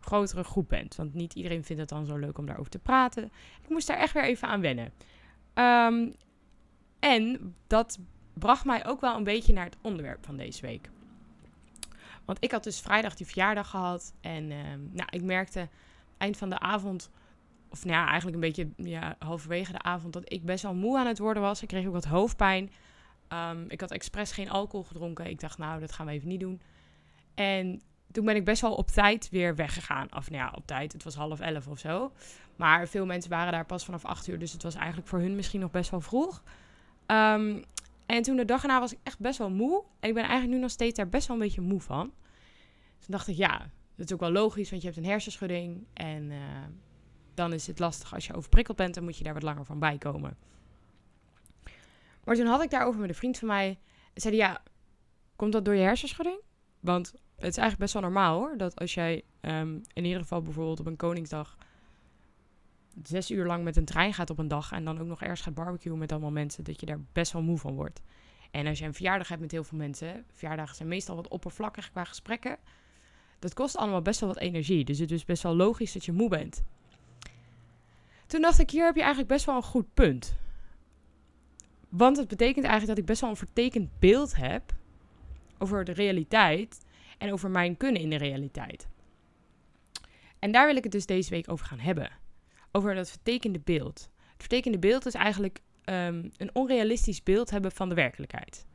grotere 0.00 0.44
groep 0.44 0.68
bent. 0.68 0.96
Want 0.96 1.14
niet 1.14 1.34
iedereen 1.34 1.64
vindt 1.64 1.80
het 1.80 1.90
dan 1.90 2.06
zo 2.06 2.16
leuk 2.16 2.38
om 2.38 2.46
daarover 2.46 2.70
te 2.70 2.78
praten. 2.78 3.24
Ik 3.62 3.68
moest 3.68 3.86
daar 3.86 3.98
echt 3.98 4.12
weer 4.12 4.24
even 4.24 4.48
aan 4.48 4.60
wennen. 4.60 4.92
Ehm, 5.54 6.08
en 6.98 7.54
dat 7.66 7.98
bracht 8.32 8.64
mij 8.64 8.86
ook 8.86 9.00
wel 9.00 9.16
een 9.16 9.24
beetje 9.24 9.52
naar 9.52 9.64
het 9.64 9.76
onderwerp 9.80 10.24
van 10.24 10.36
deze 10.36 10.60
week. 10.60 10.90
Want 12.24 12.44
ik 12.44 12.50
had 12.50 12.64
dus 12.64 12.80
vrijdag 12.80 13.14
die 13.14 13.26
verjaardag 13.26 13.70
gehad. 13.70 14.14
En 14.20 14.50
ehm, 14.50 14.80
nou, 14.92 15.08
ik 15.10 15.22
merkte 15.22 15.68
eind 16.18 16.36
van 16.36 16.48
de 16.48 16.58
avond, 16.58 17.10
of 17.68 17.84
nou 17.84 18.06
eigenlijk 18.06 18.34
een 18.34 18.48
beetje 18.48 18.68
ja, 18.76 19.16
halverwege 19.18 19.72
de 19.72 19.82
avond, 19.82 20.12
dat 20.12 20.32
ik 20.32 20.44
best 20.44 20.62
wel 20.62 20.74
moe 20.74 20.98
aan 20.98 21.06
het 21.06 21.18
worden 21.18 21.42
was. 21.42 21.62
Ik 21.62 21.68
kreeg 21.68 21.86
ook 21.86 21.92
wat 21.92 22.04
hoofdpijn. 22.04 22.70
Ehm, 23.28 23.64
ik 23.68 23.80
had 23.80 23.90
expres 23.90 24.32
geen 24.32 24.50
alcohol 24.50 24.84
gedronken. 24.84 25.26
Ik 25.26 25.40
dacht, 25.40 25.58
nou, 25.58 25.80
dat 25.80 25.92
gaan 25.92 26.06
we 26.06 26.12
even 26.12 26.28
niet 26.28 26.40
doen. 26.40 26.60
En 27.34 27.80
toen 28.12 28.24
ben 28.24 28.36
ik 28.36 28.44
best 28.44 28.60
wel 28.60 28.74
op 28.74 28.88
tijd 28.88 29.28
weer 29.30 29.54
weggegaan. 29.54 30.06
Of 30.16 30.30
nou 30.30 30.42
ja, 30.42 30.52
op 30.54 30.66
tijd. 30.66 30.92
Het 30.92 31.04
was 31.04 31.14
half 31.14 31.40
elf 31.40 31.66
of 31.66 31.78
zo. 31.78 32.12
Maar 32.56 32.88
veel 32.88 33.06
mensen 33.06 33.30
waren 33.30 33.52
daar 33.52 33.66
pas 33.66 33.84
vanaf 33.84 34.04
acht 34.04 34.26
uur. 34.26 34.38
Dus 34.38 34.52
het 34.52 34.62
was 34.62 34.74
eigenlijk 34.74 35.08
voor 35.08 35.18
hun 35.18 35.34
misschien 35.34 35.60
nog 35.60 35.70
best 35.70 35.90
wel 35.90 36.00
vroeg. 36.00 36.42
Ehm, 37.06 37.62
en 38.06 38.22
toen 38.22 38.36
de 38.36 38.44
dag 38.44 38.62
erna 38.62 38.80
was 38.80 38.92
ik 38.92 38.98
echt 39.02 39.18
best 39.18 39.38
wel 39.38 39.50
moe. 39.50 39.84
En 40.00 40.08
ik 40.08 40.14
ben 40.14 40.24
eigenlijk 40.24 40.54
nu 40.54 40.60
nog 40.60 40.70
steeds 40.70 40.96
daar 40.96 41.08
best 41.08 41.26
wel 41.26 41.36
een 41.36 41.42
beetje 41.42 41.60
moe 41.60 41.80
van. 41.80 42.12
Dus 42.96 43.06
toen 43.06 43.14
dacht 43.14 43.28
ik, 43.28 43.36
ja, 43.36 43.70
dat 43.96 44.06
is 44.06 44.12
ook 44.12 44.20
wel 44.20 44.32
logisch. 44.32 44.70
Want 44.70 44.82
je 44.82 44.88
hebt 44.88 45.00
een 45.00 45.10
hersenschudding. 45.10 45.86
En 45.92 46.30
uh, 46.30 46.38
dan 47.34 47.52
is 47.52 47.66
het 47.66 47.78
lastig 47.78 48.14
als 48.14 48.26
je 48.26 48.34
overprikkeld 48.34 48.76
bent. 48.76 48.94
Dan 48.94 49.04
moet 49.04 49.18
je 49.18 49.24
daar 49.24 49.34
wat 49.34 49.42
langer 49.42 49.64
van 49.64 49.78
bijkomen. 49.78 50.36
Maar 52.24 52.36
toen 52.36 52.46
had 52.46 52.62
ik 52.62 52.70
daarover 52.70 53.00
met 53.00 53.08
een 53.08 53.14
vriend 53.14 53.38
van 53.38 53.48
mij. 53.48 53.78
En 54.14 54.20
zei 54.20 54.36
ja, 54.36 54.62
komt 55.36 55.52
dat 55.52 55.64
door 55.64 55.74
je 55.74 55.82
hersenschudding? 55.82 56.40
Want 56.80 57.14
het 57.38 57.50
is 57.50 57.56
eigenlijk 57.56 57.78
best 57.78 57.92
wel 57.92 58.02
normaal 58.02 58.38
hoor. 58.38 58.56
Dat 58.56 58.78
als 58.78 58.94
jij 58.94 59.22
um, 59.40 59.82
in 59.92 60.04
ieder 60.04 60.20
geval 60.20 60.42
bijvoorbeeld 60.42 60.80
op 60.80 60.86
een 60.86 60.96
Koningsdag 60.96 61.56
zes 63.02 63.30
uur 63.30 63.46
lang 63.46 63.64
met 63.64 63.76
een 63.76 63.84
trein 63.84 64.14
gaat 64.14 64.30
op 64.30 64.38
een 64.38 64.48
dag. 64.48 64.72
En 64.72 64.84
dan 64.84 65.00
ook 65.00 65.06
nog 65.06 65.22
ergens 65.22 65.40
gaat 65.40 65.54
barbecuen 65.54 65.98
met 65.98 66.12
allemaal 66.12 66.30
mensen. 66.30 66.64
Dat 66.64 66.80
je 66.80 66.86
daar 66.86 67.00
best 67.12 67.32
wel 67.32 67.42
moe 67.42 67.58
van 67.58 67.74
wordt. 67.74 68.00
En 68.50 68.66
als 68.66 68.78
je 68.78 68.84
een 68.84 68.94
verjaardag 68.94 69.28
hebt 69.28 69.40
met 69.40 69.50
heel 69.50 69.64
veel 69.64 69.78
mensen. 69.78 70.24
Verjaardagen 70.32 70.76
zijn 70.76 70.88
meestal 70.88 71.16
wat 71.16 71.28
oppervlakkig 71.28 71.90
qua 71.90 72.04
gesprekken. 72.04 72.56
Dat 73.38 73.54
kost 73.54 73.76
allemaal 73.76 74.02
best 74.02 74.20
wel 74.20 74.28
wat 74.28 74.38
energie. 74.38 74.84
Dus 74.84 74.98
het 74.98 75.10
is 75.10 75.24
best 75.24 75.42
wel 75.42 75.56
logisch 75.56 75.92
dat 75.92 76.04
je 76.04 76.12
moe 76.12 76.28
bent. 76.28 76.62
Toen 78.26 78.40
dacht 78.40 78.58
ik, 78.58 78.70
hier 78.70 78.84
heb 78.84 78.94
je 78.94 79.00
eigenlijk 79.00 79.30
best 79.30 79.44
wel 79.44 79.56
een 79.56 79.62
goed 79.62 79.94
punt. 79.94 80.36
Want 81.88 82.16
het 82.16 82.28
betekent 82.28 82.64
eigenlijk 82.64 82.88
dat 82.88 82.98
ik 82.98 83.06
best 83.06 83.20
wel 83.20 83.30
een 83.30 83.36
vertekend 83.36 83.90
beeld 83.98 84.36
heb 84.36 84.72
over 85.58 85.84
de 85.84 85.92
realiteit 85.92 86.86
en 87.18 87.32
over 87.32 87.50
mijn 87.50 87.76
kunnen 87.76 88.02
in 88.02 88.10
de 88.10 88.16
realiteit. 88.16 88.88
En 90.38 90.52
daar 90.52 90.66
wil 90.66 90.76
ik 90.76 90.82
het 90.82 90.92
dus 90.92 91.06
deze 91.06 91.30
week 91.30 91.50
over 91.50 91.66
gaan 91.66 91.78
hebben. 91.78 92.10
Over 92.72 92.94
dat 92.94 93.10
vertekende 93.10 93.60
beeld. 93.60 94.10
Het 94.16 94.36
vertekende 94.40 94.78
beeld 94.78 95.06
is 95.06 95.14
eigenlijk 95.14 95.60
um, 95.84 96.30
een 96.36 96.50
onrealistisch 96.52 97.22
beeld 97.22 97.50
hebben 97.50 97.72
van 97.72 97.88
de 97.88 97.94
werkelijkheid. 97.94 98.66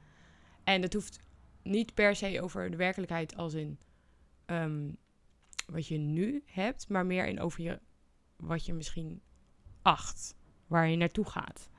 En 0.63 0.81
dat 0.81 0.93
hoeft 0.93 1.19
niet 1.63 1.93
per 1.93 2.15
se 2.15 2.41
over 2.41 2.71
de 2.71 2.77
werkelijkheid 2.77 3.35
als 3.35 3.53
in 3.53 3.79
um, 4.45 4.97
wat 5.67 5.87
je 5.87 5.97
nu 5.97 6.43
hebt, 6.45 6.89
maar 6.89 7.05
meer 7.05 7.27
in 7.27 7.39
over 7.39 7.79
wat 8.35 8.65
je 8.65 8.73
misschien 8.73 9.21
acht, 9.81 10.35
waar 10.67 10.87
je 10.87 10.97
naartoe 10.97 11.25
gaat. 11.25 11.69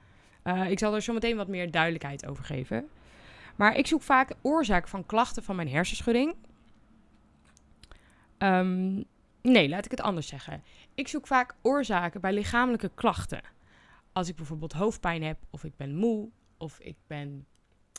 Uh, 0.44 0.70
ik 0.70 0.78
zal 0.78 0.94
er 0.94 1.02
zo 1.02 1.12
meteen 1.12 1.36
wat 1.36 1.48
meer 1.48 1.70
duidelijkheid 1.70 2.26
over 2.26 2.44
geven. 2.44 2.88
Maar 3.56 3.76
ik 3.76 3.86
zoek 3.86 4.02
vaak 4.02 4.34
oorzaak 4.42 4.88
van 4.88 5.06
klachten 5.06 5.42
van 5.42 5.56
mijn 5.56 5.68
hersenschudding. 5.68 6.36
Um, 8.44 9.04
nee, 9.42 9.68
laat 9.68 9.84
ik 9.84 9.90
het 9.90 10.00
anders 10.00 10.26
zeggen. 10.26 10.62
Ik 10.94 11.08
zoek 11.08 11.26
vaak 11.26 11.54
oorzaken 11.62 12.20
bij 12.20 12.32
lichamelijke 12.32 12.90
klachten. 12.94 13.40
Als 14.12 14.28
ik 14.28 14.36
bijvoorbeeld 14.36 14.72
hoofdpijn 14.72 15.22
heb, 15.22 15.38
of 15.50 15.64
ik 15.64 15.76
ben 15.76 15.96
moe, 15.96 16.28
of 16.58 16.78
ik 16.78 16.96
ben 17.06 17.46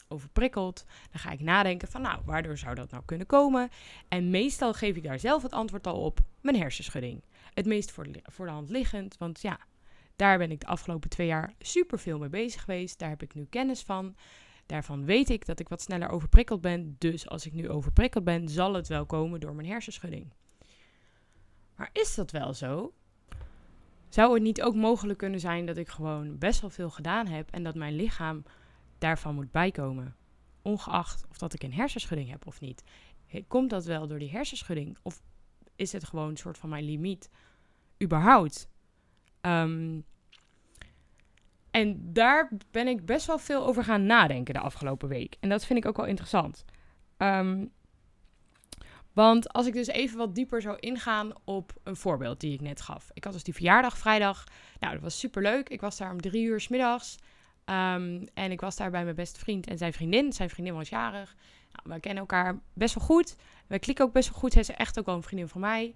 overprikkeld, 0.08 0.86
dan 1.12 1.20
ga 1.20 1.32
ik 1.32 1.40
nadenken 1.40 1.88
van 1.88 2.02
nou, 2.02 2.22
waardoor 2.26 2.58
zou 2.58 2.76
dat 2.76 2.92
nou 2.92 3.04
kunnen 3.06 3.28
komen? 3.28 3.70
En 4.08 4.30
meestal 4.30 4.74
geef 4.74 4.96
ik 4.96 5.04
daar 5.04 5.20
zelf 5.20 5.44
het 5.44 5.52
antwoord 5.52 5.88
al 5.88 6.02
op, 6.02 6.20
mijn 6.42 6.58
hersenschudding. 6.58 7.24
Het 7.54 7.66
meest 7.66 7.92
voor 7.92 8.12
de, 8.12 8.20
voor 8.24 8.46
de 8.46 8.52
hand 8.52 8.70
liggend, 8.70 9.18
want 9.18 9.42
ja, 9.42 9.60
daar 10.16 10.38
ben 10.38 10.52
ik 10.52 10.60
de 10.60 10.68
afgelopen 10.68 11.10
twee 11.10 11.28
jaar 11.28 11.54
super 11.60 12.00
veel 12.00 12.18
mee 12.18 12.30
bezig 12.30 12.62
geweest. 12.64 13.00
Daar 13.00 13.10
heb 13.10 13.22
ik 13.22 13.34
nu 13.34 13.46
kennis 13.50 13.82
van. 13.82 14.16
Daarvan 14.66 15.06
weet 15.06 15.30
ik 15.30 15.46
dat 15.46 15.60
ik 15.60 15.70
wat 15.70 15.82
sneller 15.82 16.10
overprikkeld 16.10 16.62
ben. 16.62 16.96
Dus 16.98 17.30
als 17.30 17.46
ik 17.46 17.54
nu 17.54 17.70
overprikkeld 17.70 18.24
ben, 18.24 18.50
zal 18.50 18.74
het 18.74 18.88
wel 18.88 19.06
komen 19.06 19.40
door 19.40 19.56
mijn 19.56 19.68
hersenschudding. 19.68 20.34
Maar 21.76 21.90
is 21.94 22.16
dat 22.16 22.32
wel 22.32 22.54
zo? 22.54 22.94
Zou 24.10 24.34
het 24.34 24.44
niet 24.44 24.62
ook 24.62 24.76
mogelijk 24.76 25.20
kunnen 25.20 25.40
zijn 25.40 25.66
dat 25.66 25.78
ik 25.78 25.90
gewoon 25.90 26.38
best 26.38 26.62
wel 26.62 26.70
veel 26.70 26.90
gedaan 26.90 27.28
heb 27.28 27.52
en 27.52 27.64
dat 27.64 27.76
mijn 27.76 27.96
lichaam 27.96 28.44
daarvan 28.98 29.36
moet 29.36 29.52
bijkomen? 29.52 30.16
Ongeacht 30.62 31.26
of 31.30 31.38
dat 31.38 31.54
ik 31.54 31.64
een 31.64 31.74
hersenschudding 31.74 32.30
heb 32.30 32.48
of 32.48 32.60
niet. 32.60 32.84
Komt 33.48 33.70
dat 33.70 33.86
wel 33.86 34.08
door 34.08 34.20
die 34.20 34.30
hersenschudding? 34.30 34.98
Of 35.02 35.22
is 35.76 35.92
het 35.92 36.04
gewoon 36.04 36.30
een 36.30 36.38
soort 36.38 36.58
van 36.58 36.70
mijn 36.70 36.84
limiet? 36.84 37.30
Überhaupt. 38.04 38.70
Um, 39.42 40.06
en 41.76 42.14
daar 42.14 42.52
ben 42.72 42.88
ik 42.88 43.06
best 43.06 43.26
wel 43.26 43.38
veel 43.38 43.66
over 43.66 43.84
gaan 43.84 44.06
nadenken 44.06 44.54
de 44.54 44.60
afgelopen 44.60 45.10
week. 45.10 45.38
En 45.40 45.50
dat 45.50 45.66
vind 45.66 45.80
ik 45.80 45.86
ook 45.86 45.98
wel 45.98 46.06
interessant. 46.06 46.66
Um, 47.18 47.72
want 49.14 49.54
als 49.54 49.66
ik 49.66 49.74
dus 49.74 49.88
even 49.88 50.18
wat 50.18 50.36
dieper 50.36 50.62
zou 50.62 50.78
ingaan 50.80 51.32
op 51.44 51.74
een 51.84 51.96
voorbeeld 51.96 52.40
die 52.40 52.54
ik 52.54 52.62
net 52.62 52.82
gaf. 52.82 53.10
Ik 53.14 53.24
had 53.24 53.34
dus 53.34 53.44
die 53.44 53.54
verjaardag 53.54 53.98
vrijdag. 53.98 54.44
Nou, 54.80 54.94
dat 54.94 55.02
was 55.02 55.20
super 55.20 55.42
leuk. 55.42 55.70
Ik 55.70 55.82
was 55.82 55.98
daar 55.98 56.12
om 56.12 56.22
drie 56.22 56.46
uur 56.46 56.62
s 56.62 56.68
middags. 56.68 57.18
Um, 57.66 58.28
en 58.34 58.52
ik 58.52 58.62
was 58.62 58.76
daar 58.76 58.92
bij 58.92 59.04
mijn 59.04 59.16
beste 59.16 59.40
vriend 59.40 59.68
en 59.68 59.78
zijn 59.78 59.94
vriendin. 59.94 60.34
Zijn 60.34 60.50
vriendin 60.50 60.76
was 60.76 60.90
jarig. 60.90 61.36
Nou, 61.72 61.96
we 61.96 62.00
kennen 62.00 62.20
elkaar 62.20 62.60
best 62.74 62.96
wel 62.96 63.04
goed. 63.04 63.36
We 63.68 63.80
klikken 63.80 64.06
ook 64.06 64.14
best 64.14 64.30
wel 64.30 64.40
goed. 64.40 64.52
Zij 64.54 64.62
is 64.62 64.70
echt 64.70 65.00
ook 65.00 65.06
wel 65.06 65.16
een 65.16 65.24
vriendin 65.24 65.48
van 65.48 65.62
mij. 65.62 65.96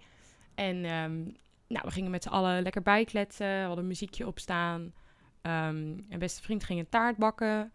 En 0.56 0.76
um, 0.76 1.36
nou, 1.68 1.86
we 1.86 1.92
gingen 1.92 2.12
met 2.12 2.24
z'n 2.24 2.30
allen 2.30 2.62
lekker 2.62 2.82
bijkletsen. 2.82 3.48
We 3.48 3.66
hadden 3.66 3.80
een 3.80 3.88
muziekje 3.88 4.28
opstaan. 4.28 4.94
Um, 5.42 6.06
mijn 6.08 6.20
beste 6.20 6.42
vriend 6.42 6.64
ging 6.64 6.80
een 6.80 6.90
taart 6.90 7.18
bakken. 7.18 7.72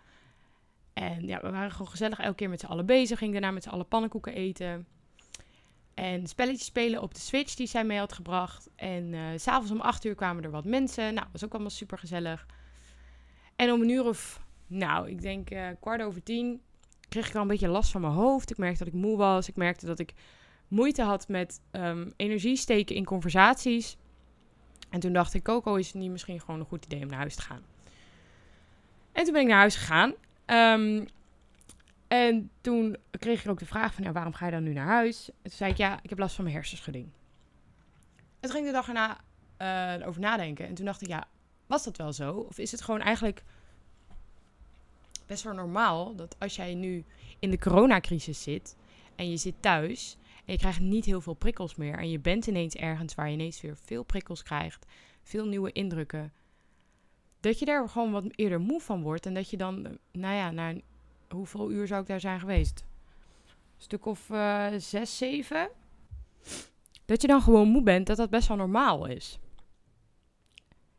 En 0.92 1.26
ja, 1.26 1.40
we 1.40 1.50
waren 1.50 1.70
gewoon 1.70 1.88
gezellig 1.88 2.18
elke 2.18 2.34
keer 2.34 2.48
met 2.48 2.60
z'n 2.60 2.66
allen 2.66 2.86
bezig. 2.86 3.18
Ging 3.18 3.32
daarna 3.32 3.50
met 3.50 3.62
z'n 3.62 3.68
allen 3.68 3.88
pannenkoeken 3.88 4.34
eten. 4.34 4.86
En 5.94 6.26
spelletjes 6.26 6.66
spelen 6.66 7.02
op 7.02 7.14
de 7.14 7.20
Switch 7.20 7.54
die 7.54 7.66
zij 7.66 7.84
mee 7.84 7.98
had 7.98 8.12
gebracht. 8.12 8.70
En 8.76 9.12
uh, 9.12 9.26
s'avonds 9.36 9.70
om 9.70 9.80
acht 9.80 10.04
uur 10.04 10.14
kwamen 10.14 10.44
er 10.44 10.50
wat 10.50 10.64
mensen. 10.64 11.14
Nou, 11.14 11.26
was 11.32 11.44
ook 11.44 11.52
allemaal 11.52 11.70
super 11.70 11.98
gezellig. 11.98 12.46
En 13.56 13.72
om 13.72 13.80
een 13.80 13.88
uur 13.88 14.04
of, 14.04 14.40
nou, 14.66 15.08
ik 15.08 15.22
denk 15.22 15.50
uh, 15.50 15.68
kwart 15.80 16.02
over 16.02 16.22
tien, 16.22 16.60
kreeg 17.08 17.28
ik 17.28 17.34
al 17.34 17.42
een 17.42 17.48
beetje 17.48 17.68
last 17.68 17.90
van 17.90 18.00
mijn 18.00 18.12
hoofd. 18.12 18.50
Ik 18.50 18.58
merkte 18.58 18.84
dat 18.84 18.94
ik 18.94 19.00
moe 19.00 19.16
was. 19.16 19.48
Ik 19.48 19.56
merkte 19.56 19.86
dat 19.86 19.98
ik 19.98 20.12
moeite 20.68 21.02
had 21.02 21.28
met 21.28 21.60
um, 21.72 22.12
energie 22.16 22.56
steken 22.56 22.96
in 22.96 23.04
conversaties. 23.04 23.96
En 24.94 25.00
toen 25.00 25.12
dacht 25.12 25.34
ik, 25.34 25.42
Coco, 25.42 25.74
is 25.74 25.86
het 25.86 25.94
niet 25.94 26.10
misschien 26.10 26.40
gewoon 26.40 26.60
een 26.60 26.66
goed 26.66 26.84
idee 26.84 27.02
om 27.02 27.08
naar 27.08 27.18
huis 27.18 27.34
te 27.34 27.42
gaan? 27.42 27.62
En 29.12 29.24
toen 29.24 29.32
ben 29.32 29.42
ik 29.42 29.48
naar 29.48 29.58
huis 29.58 29.76
gegaan. 29.76 30.14
Um, 30.46 31.06
en 32.08 32.50
toen 32.60 32.96
kreeg 33.10 33.44
ik 33.44 33.50
ook 33.50 33.58
de 33.58 33.66
vraag 33.66 33.94
van, 33.94 34.04
ja, 34.04 34.12
waarom 34.12 34.32
ga 34.32 34.44
je 34.46 34.52
dan 34.52 34.62
nu 34.62 34.72
naar 34.72 34.86
huis? 34.86 35.28
En 35.28 35.36
toen 35.42 35.52
zei 35.52 35.70
ik, 35.70 35.76
ja, 35.76 35.98
ik 36.02 36.08
heb 36.08 36.18
last 36.18 36.34
van 36.34 36.44
mijn 36.44 36.56
hersenschudding. 36.56 37.04
En 38.14 38.40
toen 38.40 38.50
ging 38.50 38.66
ik 38.66 38.72
de 38.72 38.76
dag 38.76 38.88
erna 38.88 39.20
uh, 40.00 40.06
over 40.08 40.20
nadenken. 40.20 40.66
En 40.66 40.74
toen 40.74 40.84
dacht 40.84 41.02
ik, 41.02 41.08
ja, 41.08 41.26
was 41.66 41.84
dat 41.84 41.96
wel 41.96 42.12
zo? 42.12 42.32
Of 42.32 42.58
is 42.58 42.70
het 42.70 42.82
gewoon 42.82 43.00
eigenlijk 43.00 43.42
best 45.26 45.42
wel 45.42 45.54
normaal 45.54 46.14
dat 46.14 46.36
als 46.38 46.56
jij 46.56 46.74
nu 46.74 47.04
in 47.38 47.50
de 47.50 47.58
coronacrisis 47.58 48.42
zit 48.42 48.76
en 49.16 49.30
je 49.30 49.36
zit 49.36 49.54
thuis 49.60 50.16
je 50.44 50.58
krijgt 50.58 50.80
niet 50.80 51.04
heel 51.04 51.20
veel 51.20 51.34
prikkels 51.34 51.74
meer. 51.74 51.98
En 51.98 52.10
je 52.10 52.18
bent 52.18 52.46
ineens 52.46 52.74
ergens 52.74 53.14
waar 53.14 53.26
je 53.28 53.34
ineens 53.34 53.60
weer 53.60 53.76
veel 53.76 54.02
prikkels 54.02 54.42
krijgt. 54.42 54.86
Veel 55.22 55.46
nieuwe 55.46 55.72
indrukken. 55.72 56.32
Dat 57.40 57.58
je 57.58 57.64
daar 57.64 57.88
gewoon 57.88 58.12
wat 58.12 58.24
eerder 58.30 58.60
moe 58.60 58.80
van 58.80 59.02
wordt. 59.02 59.26
En 59.26 59.34
dat 59.34 59.50
je 59.50 59.56
dan, 59.56 59.98
nou 60.12 60.34
ja, 60.34 60.50
na 60.50 60.74
hoeveel 61.28 61.70
uur 61.70 61.86
zou 61.86 62.00
ik 62.00 62.06
daar 62.06 62.20
zijn 62.20 62.40
geweest? 62.40 62.84
Een 63.44 63.82
stuk 63.82 64.06
of 64.06 64.28
uh, 64.28 64.66
zes, 64.76 65.16
zeven. 65.16 65.68
Dat 67.04 67.20
je 67.20 67.26
dan 67.26 67.42
gewoon 67.42 67.68
moe 67.68 67.82
bent, 67.82 68.06
dat 68.06 68.16
dat 68.16 68.30
best 68.30 68.48
wel 68.48 68.56
normaal 68.56 69.06
is. 69.06 69.38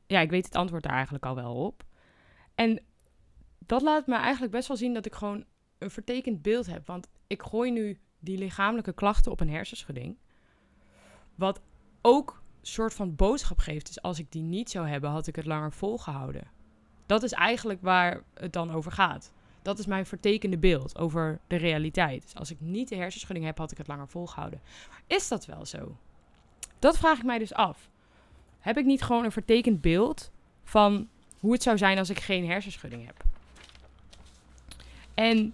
Ja, 0.07 0.19
ik 0.19 0.29
weet 0.29 0.45
het 0.45 0.55
antwoord 0.55 0.83
daar 0.83 0.93
eigenlijk 0.93 1.25
al 1.25 1.35
wel 1.35 1.55
op. 1.55 1.83
En 2.55 2.81
dat 3.59 3.81
laat 3.81 4.07
me 4.07 4.15
eigenlijk 4.15 4.51
best 4.51 4.67
wel 4.67 4.77
zien 4.77 4.93
dat 4.93 5.05
ik 5.05 5.13
gewoon 5.13 5.45
een 5.77 5.89
vertekend 5.89 6.41
beeld 6.41 6.65
heb. 6.65 6.87
Want 6.87 7.07
ik 7.27 7.41
gooi 7.41 7.71
nu 7.71 7.99
die 8.19 8.37
lichamelijke 8.37 8.93
klachten 8.93 9.31
op 9.31 9.39
een 9.39 9.49
hersenschudding. 9.49 10.17
Wat 11.35 11.61
ook 12.01 12.43
soort 12.67 12.93
van 12.93 13.15
boodschap 13.15 13.59
geeft. 13.59 13.85
Dus 13.85 14.01
als 14.01 14.19
ik 14.19 14.31
die 14.31 14.41
niet 14.41 14.69
zou 14.69 14.87
hebben, 14.87 15.09
had 15.09 15.27
ik 15.27 15.35
het 15.35 15.45
langer 15.45 15.71
volgehouden. 15.71 16.47
Dat 17.05 17.23
is 17.23 17.31
eigenlijk 17.31 17.81
waar 17.81 18.23
het 18.33 18.53
dan 18.53 18.71
over 18.71 18.91
gaat. 18.91 19.31
Dat 19.61 19.79
is 19.79 19.85
mijn 19.85 20.05
vertekende 20.05 20.57
beeld 20.57 20.97
over 20.97 21.39
de 21.47 21.55
realiteit. 21.55 22.21
Dus 22.21 22.35
als 22.35 22.51
ik 22.51 22.61
niet 22.61 22.89
de 22.89 22.95
hersenschudding 22.95 23.45
heb, 23.45 23.57
had 23.57 23.71
ik 23.71 23.77
het 23.77 23.87
langer 23.87 24.07
volgehouden. 24.07 24.61
is 25.07 25.27
dat 25.27 25.45
wel 25.45 25.65
zo? 25.65 25.97
Dat 26.79 26.97
vraag 26.97 27.17
ik 27.17 27.23
mij 27.23 27.37
dus 27.37 27.53
af. 27.53 27.89
Heb 28.59 28.77
ik 28.77 28.85
niet 28.85 29.01
gewoon 29.01 29.23
een 29.23 29.31
vertekend 29.31 29.81
beeld 29.81 30.31
van 30.63 31.07
hoe 31.39 31.53
het 31.53 31.63
zou 31.63 31.77
zijn 31.77 31.97
als 31.97 32.09
ik 32.09 32.19
geen 32.19 32.47
hersenschudding 32.47 33.05
heb? 33.05 33.23
En 35.13 35.53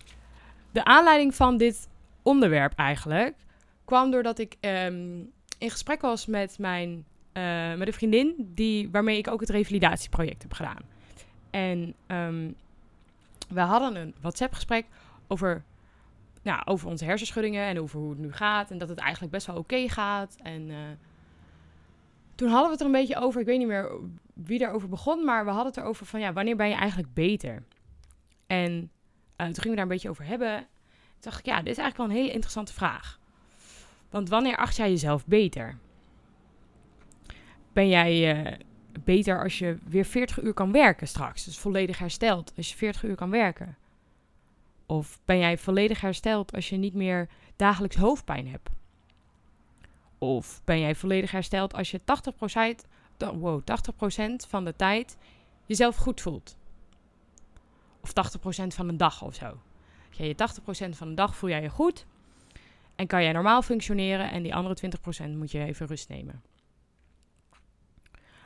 de 0.72 0.84
aanleiding 0.84 1.36
van 1.36 1.58
dit 1.58 1.88
onderwerp 2.21 2.73
eigenlijk 2.75 3.35
kwam 3.85 4.11
doordat 4.11 4.39
ik 4.39 4.57
um, 4.61 5.31
in 5.57 5.69
gesprek 5.69 6.01
was 6.01 6.25
met 6.25 6.59
mijn 6.59 7.05
uh, 7.33 7.73
met 7.73 7.87
een 7.87 7.93
vriendin 7.93 8.51
die, 8.55 8.89
waarmee 8.91 9.17
ik 9.17 9.27
ook 9.27 9.39
het 9.39 9.49
revalidatieproject 9.49 10.41
heb 10.41 10.53
gedaan. 10.53 10.81
En 11.49 11.93
um, 12.07 12.55
we 13.49 13.59
hadden 13.59 13.95
een 13.95 14.13
WhatsApp-gesprek 14.21 14.85
over, 15.27 15.63
nou, 16.41 16.61
over 16.65 16.87
onze 16.87 17.05
hersenschuddingen 17.05 17.67
en 17.67 17.79
over 17.79 17.99
hoe 17.99 18.09
het 18.09 18.19
nu 18.19 18.33
gaat. 18.33 18.71
En 18.71 18.77
dat 18.77 18.89
het 18.89 18.97
eigenlijk 18.97 19.31
best 19.31 19.47
wel 19.47 19.55
oké 19.55 19.89
gaat. 19.89 20.37
En 20.43 20.69
uh, 20.69 20.77
toen 22.35 22.49
hadden 22.49 22.65
we 22.65 22.71
het 22.71 22.79
er 22.79 22.85
een 22.85 22.91
beetje 22.91 23.17
over. 23.17 23.41
Ik 23.41 23.47
weet 23.47 23.57
niet 23.57 23.67
meer 23.67 23.91
wie 24.33 24.59
daarover 24.59 24.89
begon, 24.89 25.25
maar 25.25 25.45
we 25.45 25.51
hadden 25.51 25.67
het 25.73 25.77
erover 25.77 26.05
van 26.05 26.19
ja, 26.19 26.33
wanneer 26.33 26.55
ben 26.55 26.69
je 26.69 26.75
eigenlijk 26.75 27.13
beter? 27.13 27.63
En 28.47 28.71
uh, 28.71 29.45
toen 29.45 29.55
gingen 29.55 29.69
we 29.69 29.75
daar 29.75 29.83
een 29.83 29.87
beetje 29.87 30.09
over 30.09 30.25
hebben. 30.25 30.67
Dacht 31.21 31.39
ik, 31.39 31.45
ja, 31.45 31.57
dit 31.57 31.71
is 31.71 31.77
eigenlijk 31.77 31.97
wel 31.97 32.05
een 32.05 32.23
hele 32.23 32.33
interessante 32.33 32.73
vraag. 32.73 33.19
Want 34.09 34.29
wanneer 34.29 34.57
acht 34.57 34.75
jij 34.75 34.89
jezelf 34.89 35.25
beter? 35.25 35.77
Ben 37.73 37.87
jij 37.87 38.43
uh, 38.45 38.53
beter 39.03 39.43
als 39.43 39.59
je 39.59 39.77
weer 39.87 40.05
40 40.05 40.41
uur 40.41 40.53
kan 40.53 40.71
werken 40.71 41.07
straks? 41.07 41.43
Dus 41.43 41.59
volledig 41.59 41.97
hersteld 41.97 42.53
als 42.57 42.69
je 42.69 42.75
40 42.75 43.03
uur 43.03 43.15
kan 43.15 43.29
werken? 43.29 43.77
Of 44.85 45.19
ben 45.25 45.37
jij 45.37 45.57
volledig 45.57 46.01
hersteld 46.01 46.53
als 46.53 46.69
je 46.69 46.77
niet 46.77 46.93
meer 46.93 47.29
dagelijks 47.55 47.95
hoofdpijn 47.95 48.47
hebt? 48.47 48.69
Of 50.17 50.61
ben 50.63 50.79
jij 50.79 50.95
volledig 50.95 51.31
hersteld 51.31 51.73
als 51.73 51.91
je 51.91 51.99
80%, 51.99 52.87
wow, 53.17 53.63
80 53.63 53.93
van 54.47 54.65
de 54.65 54.75
tijd 54.75 55.17
jezelf 55.65 55.95
goed 55.95 56.21
voelt? 56.21 56.57
Of 58.01 58.11
80% 58.63 58.67
van 58.67 58.87
een 58.87 58.97
dag 58.97 59.21
of 59.21 59.35
zo. 59.35 59.57
Ja, 60.12 60.25
je 60.25 60.36
80% 60.36 60.89
van 60.89 61.10
de 61.10 61.13
dag 61.13 61.36
voel 61.36 61.50
jij 61.50 61.62
je 61.62 61.70
goed. 61.70 62.06
En 62.96 63.08
kan 63.08 63.24
jij 63.24 63.32
normaal 63.32 63.62
functioneren 63.62 64.32
en 64.32 64.44
die 64.44 64.56
andere 64.56 64.91
20% 65.25 65.38
moet 65.38 65.51
je 65.51 65.63
even 65.63 65.88
rust 65.88 66.10
nemen. 66.10 66.41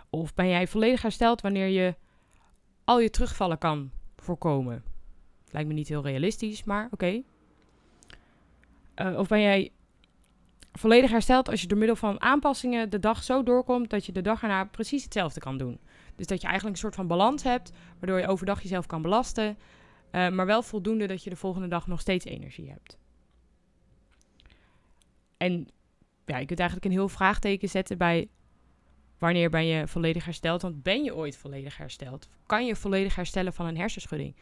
Of 0.10 0.34
ben 0.34 0.48
jij 0.48 0.68
volledig 0.68 1.02
hersteld 1.02 1.42
wanneer 1.42 1.68
je 1.68 1.96
al 2.84 3.00
je 3.00 3.10
terugvallen 3.10 3.58
kan 3.58 3.92
voorkomen? 4.18 4.84
Lijkt 5.52 5.68
me 5.68 5.74
niet 5.74 5.88
heel 5.88 6.04
realistisch, 6.04 6.64
maar 6.64 6.88
oké. 6.92 7.22
Uh, 8.96 9.18
of 9.18 9.28
ben 9.28 9.42
jij 9.42 9.72
volledig 10.74 11.12
hersteld 11.12 11.50
als 11.50 11.62
je 11.62 11.68
door 11.68 11.78
middel 11.78 11.96
van 11.96 12.22
aanpassingen 12.22 12.90
de 12.90 13.00
dag 13.00 13.24
zo 13.24 13.44
doorkomt 13.44 13.90
dat 13.90 14.06
je 14.06 14.12
de 14.12 14.22
dag 14.22 14.42
erna 14.42 14.66
precies 14.66 15.04
hetzelfde 15.04 15.40
kan 15.40 15.58
doen. 15.58 15.80
Dus 16.16 16.28
dat 16.28 16.42
je 16.42 16.48
eigenlijk 16.48 16.76
een 16.76 16.82
soort 16.82 16.96
van 16.96 17.08
balans 17.08 17.44
hebt, 17.44 17.72
waardoor 18.00 18.20
je 18.20 18.28
overdag 18.28 18.62
jezelf 18.62 18.86
kan 18.86 19.02
belasten, 19.02 19.58
uh, 20.16 20.30
maar 20.30 20.46
wel 20.46 20.62
voldoende 20.62 21.08
dat 21.08 21.24
je 21.24 21.30
de 21.30 21.36
volgende 21.36 21.68
dag 21.68 21.88
nog 21.88 22.00
steeds 22.00 22.26
energie 22.26 22.70
hebt. 22.70 22.98
En 25.38 25.68
ja, 26.26 26.38
je 26.38 26.46
kunt 26.46 26.60
eigenlijk 26.60 26.90
een 26.90 26.98
heel 26.98 27.10
vraagteken 27.10 27.70
zetten 27.70 27.98
bij 27.98 28.30
wanneer 29.18 29.50
ben 29.50 29.66
je 29.66 29.88
volledig 29.88 30.26
hersteld? 30.26 30.62
Want 30.62 30.84
ben 30.84 31.04
je 31.04 31.16
ooit 31.16 31.38
volledig 31.38 31.78
hersteld? 31.78 32.28
Kan 32.46 32.66
je 32.66 32.76
volledig 32.76 33.16
herstellen 33.16 33.54
van 33.54 33.66
een 33.66 33.78
hersenschudding? 33.78 34.36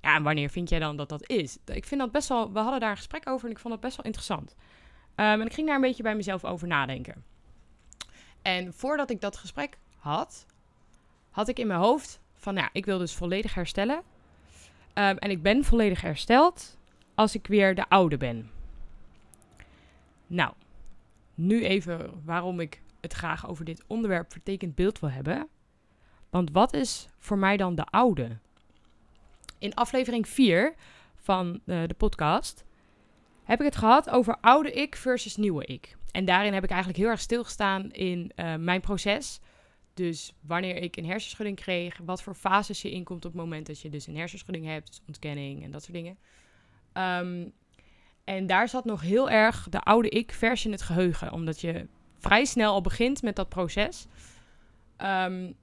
Ja, 0.00 0.14
en 0.14 0.22
wanneer 0.22 0.50
vind 0.50 0.68
jij 0.68 0.78
dan 0.78 0.96
dat 0.96 1.08
dat 1.08 1.28
is? 1.28 1.58
Ik 1.64 1.84
vind 1.84 2.00
dat 2.00 2.12
best 2.12 2.28
wel. 2.28 2.52
We 2.52 2.58
hadden 2.58 2.80
daar 2.80 2.90
een 2.90 2.96
gesprek 2.96 3.28
over 3.28 3.46
en 3.46 3.52
ik 3.52 3.58
vond 3.58 3.72
het 3.74 3.82
best 3.82 3.96
wel 3.96 4.06
interessant. 4.06 4.54
Um, 5.16 5.40
en 5.40 5.46
ik 5.46 5.52
ging 5.52 5.66
daar 5.66 5.76
een 5.76 5.82
beetje 5.82 6.02
bij 6.02 6.16
mezelf 6.16 6.44
over 6.44 6.68
nadenken. 6.68 7.24
En 8.42 8.72
voordat 8.72 9.10
ik 9.10 9.20
dat 9.20 9.36
gesprek 9.36 9.78
had, 9.96 10.46
had 11.30 11.48
ik 11.48 11.58
in 11.58 11.66
mijn 11.66 11.80
hoofd 11.80 12.20
van, 12.34 12.54
ja, 12.54 12.68
ik 12.72 12.84
wil 12.84 12.98
dus 12.98 13.14
volledig 13.14 13.54
herstellen. 13.54 14.02
Um, 14.94 15.16
en 15.18 15.30
ik 15.30 15.42
ben 15.42 15.64
volledig 15.64 16.00
hersteld 16.00 16.78
als 17.14 17.34
ik 17.34 17.46
weer 17.46 17.74
de 17.74 17.88
oude 17.88 18.16
ben. 18.16 18.50
Nou, 20.26 20.52
nu 21.34 21.64
even 21.64 22.22
waarom 22.24 22.60
ik 22.60 22.82
het 23.00 23.12
graag 23.12 23.48
over 23.48 23.64
dit 23.64 23.84
onderwerp 23.86 24.32
vertekend 24.32 24.74
beeld 24.74 24.98
wil 24.98 25.10
hebben. 25.10 25.48
Want 26.30 26.50
wat 26.50 26.74
is 26.74 27.08
voor 27.18 27.38
mij 27.38 27.56
dan 27.56 27.74
de 27.74 27.84
oude? 27.84 28.38
In 29.58 29.74
aflevering 29.74 30.28
4 30.28 30.74
van 31.16 31.60
uh, 31.64 31.82
de 31.86 31.94
podcast 31.94 32.64
heb 33.44 33.58
ik 33.58 33.64
het 33.64 33.76
gehad 33.76 34.10
over 34.10 34.36
oude 34.40 34.72
ik 34.72 34.96
versus 34.96 35.36
nieuwe 35.36 35.64
ik. 35.64 35.96
En 36.10 36.24
daarin 36.24 36.52
heb 36.52 36.64
ik 36.64 36.70
eigenlijk 36.70 37.00
heel 37.00 37.10
erg 37.10 37.20
stilgestaan 37.20 37.90
in 37.90 38.32
uh, 38.36 38.54
mijn 38.54 38.80
proces. 38.80 39.40
Dus 39.98 40.32
wanneer 40.40 40.76
ik 40.76 40.96
een 40.96 41.06
hersenschudding 41.06 41.56
kreeg, 41.60 42.00
wat 42.04 42.22
voor 42.22 42.34
fases 42.34 42.82
je 42.82 42.90
inkomt 42.90 43.24
op 43.24 43.32
het 43.32 43.40
moment 43.40 43.66
dat 43.66 43.80
je 43.80 43.88
dus 43.88 44.06
een 44.06 44.16
hersenschudding 44.16 44.66
hebt, 44.66 44.86
dus 44.86 45.00
ontkenning 45.06 45.64
en 45.64 45.70
dat 45.70 45.82
soort 45.82 45.94
dingen. 45.94 46.18
Um, 46.92 47.52
en 48.24 48.46
daar 48.46 48.68
zat 48.68 48.84
nog 48.84 49.00
heel 49.00 49.30
erg 49.30 49.66
de 49.68 49.80
oude 49.80 50.08
ik 50.08 50.32
vers 50.32 50.64
in 50.64 50.72
het 50.72 50.82
geheugen, 50.82 51.32
omdat 51.32 51.60
je 51.60 51.86
vrij 52.18 52.44
snel 52.44 52.72
al 52.72 52.80
begint 52.80 53.22
met 53.22 53.36
dat 53.36 53.48
proces. 53.48 54.06
Um, 54.98 55.54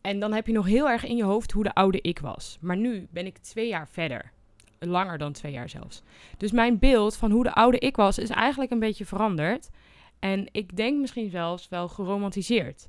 en 0.00 0.20
dan 0.20 0.32
heb 0.32 0.46
je 0.46 0.52
nog 0.52 0.66
heel 0.66 0.88
erg 0.88 1.04
in 1.04 1.16
je 1.16 1.24
hoofd 1.24 1.52
hoe 1.52 1.64
de 1.64 1.74
oude 1.74 2.00
ik 2.00 2.18
was. 2.18 2.58
Maar 2.60 2.76
nu 2.76 3.08
ben 3.10 3.26
ik 3.26 3.38
twee 3.38 3.68
jaar 3.68 3.88
verder. 3.88 4.32
Langer 4.78 5.18
dan 5.18 5.32
twee 5.32 5.52
jaar 5.52 5.68
zelfs. 5.68 6.02
Dus 6.36 6.52
mijn 6.52 6.78
beeld 6.78 7.16
van 7.16 7.30
hoe 7.30 7.44
de 7.44 7.52
oude 7.52 7.78
ik 7.78 7.96
was 7.96 8.18
is 8.18 8.30
eigenlijk 8.30 8.70
een 8.70 8.78
beetje 8.78 9.06
veranderd. 9.06 9.70
En 10.18 10.48
ik 10.52 10.76
denk 10.76 11.00
misschien 11.00 11.30
zelfs 11.30 11.68
wel 11.68 11.88
geromantiseerd. 11.88 12.88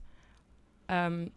Um, 0.91 1.31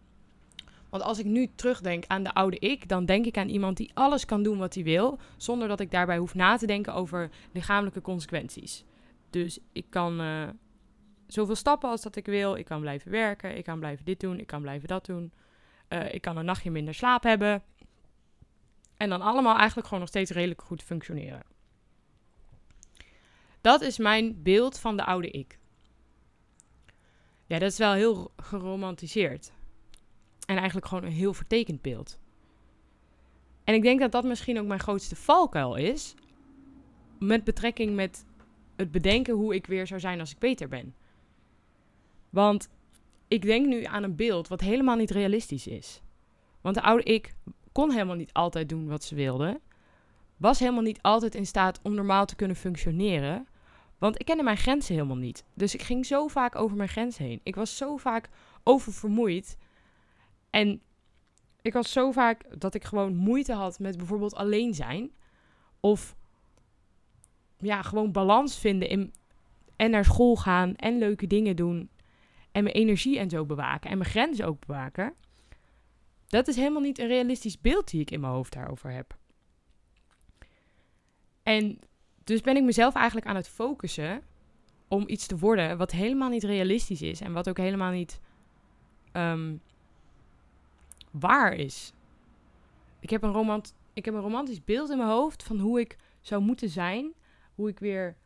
want 0.89 1.03
als 1.03 1.19
ik 1.19 1.25
nu 1.25 1.49
terugdenk 1.55 2.03
aan 2.07 2.23
de 2.23 2.33
oude 2.33 2.59
ik, 2.59 2.87
dan 2.87 3.05
denk 3.05 3.25
ik 3.25 3.37
aan 3.37 3.49
iemand 3.49 3.77
die 3.77 3.91
alles 3.93 4.25
kan 4.25 4.43
doen 4.43 4.57
wat 4.57 4.73
hij 4.73 4.83
wil, 4.83 5.19
zonder 5.37 5.67
dat 5.67 5.79
ik 5.79 5.91
daarbij 5.91 6.17
hoef 6.17 6.35
na 6.35 6.57
te 6.57 6.65
denken 6.65 6.93
over 6.93 7.29
lichamelijke 7.51 8.01
consequenties. 8.01 8.83
Dus 9.29 9.59
ik 9.71 9.85
kan 9.89 10.21
uh, 10.21 10.47
zoveel 11.27 11.55
stappen 11.55 11.89
als 11.89 12.01
dat 12.01 12.15
ik 12.15 12.25
wil, 12.25 12.55
ik 12.55 12.65
kan 12.65 12.81
blijven 12.81 13.11
werken, 13.11 13.57
ik 13.57 13.63
kan 13.63 13.79
blijven 13.79 14.05
dit 14.05 14.19
doen, 14.19 14.39
ik 14.39 14.47
kan 14.47 14.61
blijven 14.61 14.87
dat 14.87 15.05
doen. 15.05 15.33
Uh, 15.89 16.13
ik 16.13 16.21
kan 16.21 16.37
een 16.37 16.45
nachtje 16.45 16.71
minder 16.71 16.93
slaap 16.93 17.23
hebben. 17.23 17.63
En 18.97 19.09
dan 19.09 19.21
allemaal 19.21 19.55
eigenlijk 19.57 19.87
gewoon 19.87 19.99
nog 19.99 20.09
steeds 20.09 20.31
redelijk 20.31 20.61
goed 20.61 20.83
functioneren. 20.83 21.41
Dat 23.61 23.81
is 23.81 23.97
mijn 23.97 24.43
beeld 24.43 24.79
van 24.79 24.97
de 24.97 25.05
oude 25.05 25.29
ik. 25.29 25.59
Ja, 27.45 27.59
dat 27.59 27.71
is 27.71 27.77
wel 27.77 27.93
heel 27.93 28.31
geromantiseerd. 28.37 29.51
En 30.45 30.55
eigenlijk 30.57 30.87
gewoon 30.87 31.03
een 31.03 31.11
heel 31.11 31.33
vertekend 31.33 31.81
beeld. 31.81 32.19
En 33.63 33.73
ik 33.73 33.81
denk 33.81 33.99
dat 33.99 34.11
dat 34.11 34.23
misschien 34.23 34.59
ook 34.59 34.67
mijn 34.67 34.79
grootste 34.79 35.15
valkuil 35.15 35.75
is. 35.75 36.15
Met 37.19 37.43
betrekking 37.43 37.95
met 37.95 38.25
het 38.75 38.91
bedenken 38.91 39.33
hoe 39.33 39.55
ik 39.55 39.67
weer 39.67 39.87
zou 39.87 39.99
zijn 39.99 40.19
als 40.19 40.31
ik 40.31 40.39
beter 40.39 40.67
ben. 40.67 40.95
Want 42.29 42.69
ik 43.27 43.41
denk 43.41 43.65
nu 43.65 43.83
aan 43.83 44.03
een 44.03 44.15
beeld 44.15 44.47
wat 44.47 44.61
helemaal 44.61 44.95
niet 44.95 45.11
realistisch 45.11 45.67
is. 45.67 46.01
Want 46.61 46.75
de 46.75 46.81
oude 46.81 47.03
ik 47.03 47.35
kon 47.71 47.91
helemaal 47.91 48.15
niet 48.15 48.33
altijd 48.33 48.69
doen 48.69 48.87
wat 48.87 49.03
ze 49.03 49.15
wilde. 49.15 49.59
Was 50.37 50.59
helemaal 50.59 50.81
niet 50.81 51.01
altijd 51.01 51.35
in 51.35 51.45
staat 51.45 51.79
om 51.83 51.93
normaal 51.93 52.25
te 52.25 52.35
kunnen 52.35 52.55
functioneren. 52.55 53.47
Want 53.97 54.19
ik 54.19 54.25
kende 54.25 54.43
mijn 54.43 54.57
grenzen 54.57 54.93
helemaal 54.93 55.15
niet. 55.15 55.43
Dus 55.53 55.73
ik 55.73 55.81
ging 55.81 56.05
zo 56.05 56.27
vaak 56.27 56.55
over 56.55 56.77
mijn 56.77 56.89
grens 56.89 57.17
heen. 57.17 57.39
Ik 57.43 57.55
was 57.55 57.77
zo 57.77 57.97
vaak 57.97 58.29
oververmoeid. 58.63 59.57
En 60.49 60.81
ik 61.61 61.73
was 61.73 61.91
zo 61.91 62.11
vaak 62.11 62.59
dat 62.59 62.73
ik 62.73 62.83
gewoon 62.83 63.15
moeite 63.15 63.53
had 63.53 63.79
met 63.79 63.97
bijvoorbeeld 63.97 64.35
alleen 64.35 64.73
zijn. 64.73 65.11
Of 65.79 66.15
ja, 67.57 67.81
gewoon 67.81 68.11
balans 68.11 68.59
vinden 68.59 68.89
in 68.89 69.13
en 69.75 69.91
naar 69.91 70.05
school 70.05 70.35
gaan 70.35 70.75
en 70.75 70.97
leuke 70.97 71.27
dingen 71.27 71.55
doen. 71.55 71.89
En 72.51 72.63
mijn 72.63 72.75
energie 72.75 73.19
en 73.19 73.29
zo 73.29 73.45
bewaken. 73.45 73.89
En 73.89 73.97
mijn 73.97 74.09
grenzen 74.09 74.45
ook 74.45 74.65
bewaken. 74.65 75.13
Dat 76.27 76.47
is 76.47 76.55
helemaal 76.55 76.81
niet 76.81 76.99
een 76.99 77.07
realistisch 77.07 77.61
beeld 77.61 77.89
die 77.89 78.01
ik 78.01 78.11
in 78.11 78.19
mijn 78.19 78.33
hoofd 78.33 78.53
daarover 78.53 78.91
heb. 78.91 79.17
En 81.43 81.79
dus 82.25 82.41
ben 82.41 82.55
ik 82.55 82.63
mezelf 82.63 82.95
eigenlijk 82.95 83.27
aan 83.27 83.35
het 83.35 83.47
focussen 83.47 84.21
om 84.87 85.03
iets 85.07 85.27
te 85.27 85.37
worden 85.37 85.77
wat 85.77 85.91
helemaal 85.91 86.29
niet 86.29 86.43
realistisch 86.43 87.01
is. 87.01 87.21
En 87.21 87.33
wat 87.33 87.49
ook 87.49 87.57
helemaal 87.57 87.91
niet 87.91 88.19
um, 89.13 89.61
waar 91.11 91.53
is. 91.53 91.93
Ik 92.99 93.09
heb, 93.09 93.23
een 93.23 93.31
romant 93.31 93.75
ik 93.93 94.05
heb 94.05 94.13
een 94.13 94.21
romantisch 94.21 94.63
beeld 94.63 94.89
in 94.89 94.97
mijn 94.97 95.09
hoofd 95.09 95.43
van 95.43 95.59
hoe 95.59 95.79
ik 95.79 95.97
zou 96.21 96.41
moeten 96.41 96.69
zijn. 96.69 97.13
Hoe 97.55 97.69
ik 97.69 97.79
weer 97.79 98.17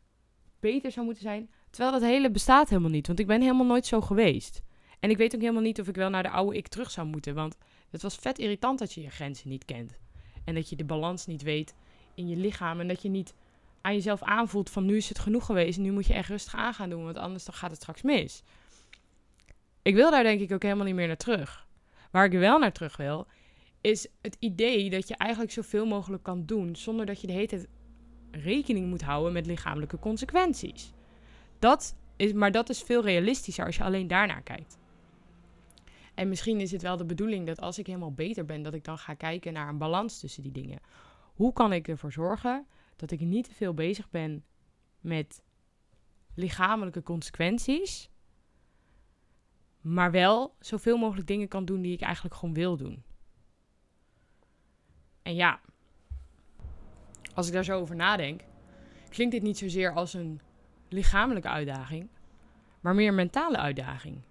beter 0.60 0.92
zou 0.92 1.06
moeten 1.06 1.24
zijn. 1.24 1.50
Terwijl 1.70 1.92
dat 2.00 2.10
hele 2.10 2.32
bestaat 2.32 2.70
helemaal 2.70 2.90
niet, 2.90 3.08
want 3.08 3.20
ik 3.20 3.28
ben 3.28 3.42
helemaal 3.42 3.66
nooit 3.66 3.86
zo 3.86 4.02
geweest. 4.02 4.62
En 5.00 5.10
ik 5.10 5.18
weet 5.18 5.36
ook 5.36 5.42
helemaal 5.42 5.62
niet 5.62 5.80
of 5.80 5.88
ik 5.88 5.96
wel 5.96 6.10
naar 6.10 6.24
de 6.24 6.30
oude 6.30 6.58
ik 6.58 6.68
terug 6.68 6.92
zou 6.92 7.08
moeten, 7.08 7.36
want 7.36 7.58
het 7.90 8.02
was 8.02 8.16
vet 8.16 8.40
irritant 8.40 8.80
dat 8.80 8.94
je 8.94 9.02
je 9.02 9.10
grenzen 9.10 9.50
niet 9.50 9.66
kent. 9.66 10.00
En 10.44 10.56
dat 10.56 10.70
je 10.70 10.76
de 10.76 10.86
balans 10.86 11.26
niet 11.26 11.42
weet 11.42 11.76
in 12.14 12.28
je 12.28 12.36
lichaam 12.36 12.80
en 12.80 12.88
dat 12.88 13.02
je 13.02 13.10
niet 13.10 13.34
aan 13.82 13.94
jezelf 13.94 14.24
aanvoelt 14.24 14.70
van 14.70 14.86
nu 14.86 14.98
is 14.98 15.10
het 15.10 15.20
genoeg 15.20 15.46
geweest, 15.46 15.80
nu 15.80 15.92
moet 15.92 16.06
je 16.06 16.14
echt 16.14 16.30
rustig 16.30 16.56
aan 16.56 16.74
gaan 16.74 16.90
doen, 16.90 17.04
want 17.04 17.18
anders 17.18 17.46
dan 17.46 17.54
gaat 17.54 17.72
het 17.72 17.82
straks 17.82 18.02
mis. 18.02 18.44
Ik 19.82 19.96
wil 19.96 20.12
daar 20.12 20.24
denk 20.24 20.42
ik 20.42 20.52
ook 20.52 20.64
helemaal 20.64 20.86
niet 20.86 20.96
meer 20.96 21.08
naar 21.08 21.18
terug. 21.18 21.68
Waar 22.12 22.26
ik 22.26 22.32
wel 22.32 22.60
naar 22.60 22.72
terug 22.72 22.98
wil, 22.98 23.28
is 23.82 24.08
het 24.22 24.38
idee 24.40 24.90
dat 24.90 25.08
je 25.08 25.16
eigenlijk 25.16 25.52
zoveel 25.52 25.86
mogelijk 25.86 26.24
kan 26.24 26.46
doen 26.46 26.76
zonder 26.76 27.06
dat 27.06 27.22
je 27.22 27.28
de 27.28 27.34
hele 27.34 27.48
tijd 27.48 27.68
rekening 28.32 28.88
moet 28.88 29.02
houden 29.02 29.34
met 29.34 29.46
lichamelijke 29.46 30.00
consequenties. 30.00 30.94
Dat 31.60 31.96
is, 32.16 32.34
maar 32.34 32.52
dat 32.52 32.70
is 32.70 32.82
veel 32.82 33.04
realistischer 33.04 33.66
als 33.66 33.76
je 33.76 33.84
alleen 33.84 34.08
daarnaar 34.08 34.42
kijkt. 34.42 34.78
En 36.14 36.30
misschien 36.30 36.60
is 36.60 36.72
het 36.72 36.82
wel 36.82 36.98
de 36.98 37.06
bedoeling 37.06 37.48
dat 37.48 37.62
als 37.62 37.80
ik 37.80 37.88
helemaal 37.88 38.14
beter 38.14 38.46
ben, 38.46 38.62
dat 38.62 38.74
ik 38.74 38.84
dan 38.84 38.98
ga 38.98 39.14
kijken 39.14 39.54
naar 39.54 39.70
een 39.70 39.78
balans 39.78 40.20
tussen 40.20 40.44
die 40.44 40.52
dingen. 40.52 40.80
Hoe 41.36 41.54
kan 41.54 41.74
ik 41.74 41.88
ervoor 41.88 42.12
zorgen 42.12 42.66
dat 43.00 43.12
ik 43.12 43.20
niet 43.20 43.46
te 43.46 43.54
veel 43.54 43.74
bezig 43.74 44.10
ben 44.10 44.44
met 45.00 45.44
lichamelijke 46.34 47.04
consequenties, 47.04 48.10
maar 49.82 50.12
wel 50.12 50.56
zoveel 50.60 50.98
mogelijk 50.98 51.28
dingen 51.28 51.48
kan 51.48 51.66
doen 51.66 51.82
die 51.82 51.94
ik 51.94 52.02
eigenlijk 52.02 52.36
gewoon 52.36 52.54
wil 52.54 52.78
doen. 52.78 53.04
En 55.22 55.36
ja, 55.36 55.60
als 57.34 57.48
ik 57.48 57.54
daar 57.54 57.64
zo 57.64 57.80
over 57.80 57.96
nadenk, 57.96 58.42
klinkt 59.10 59.34
dit 59.34 59.44
niet 59.44 59.58
zozeer 59.58 59.94
als 59.94 60.14
een 60.14 60.42
lichamelijke 60.90 61.50
uitdaging, 61.50 62.10
maar 62.80 62.96
meer 62.96 63.08
een 63.08 63.16
mentale 63.16 63.58
uitdaging. 63.58 64.22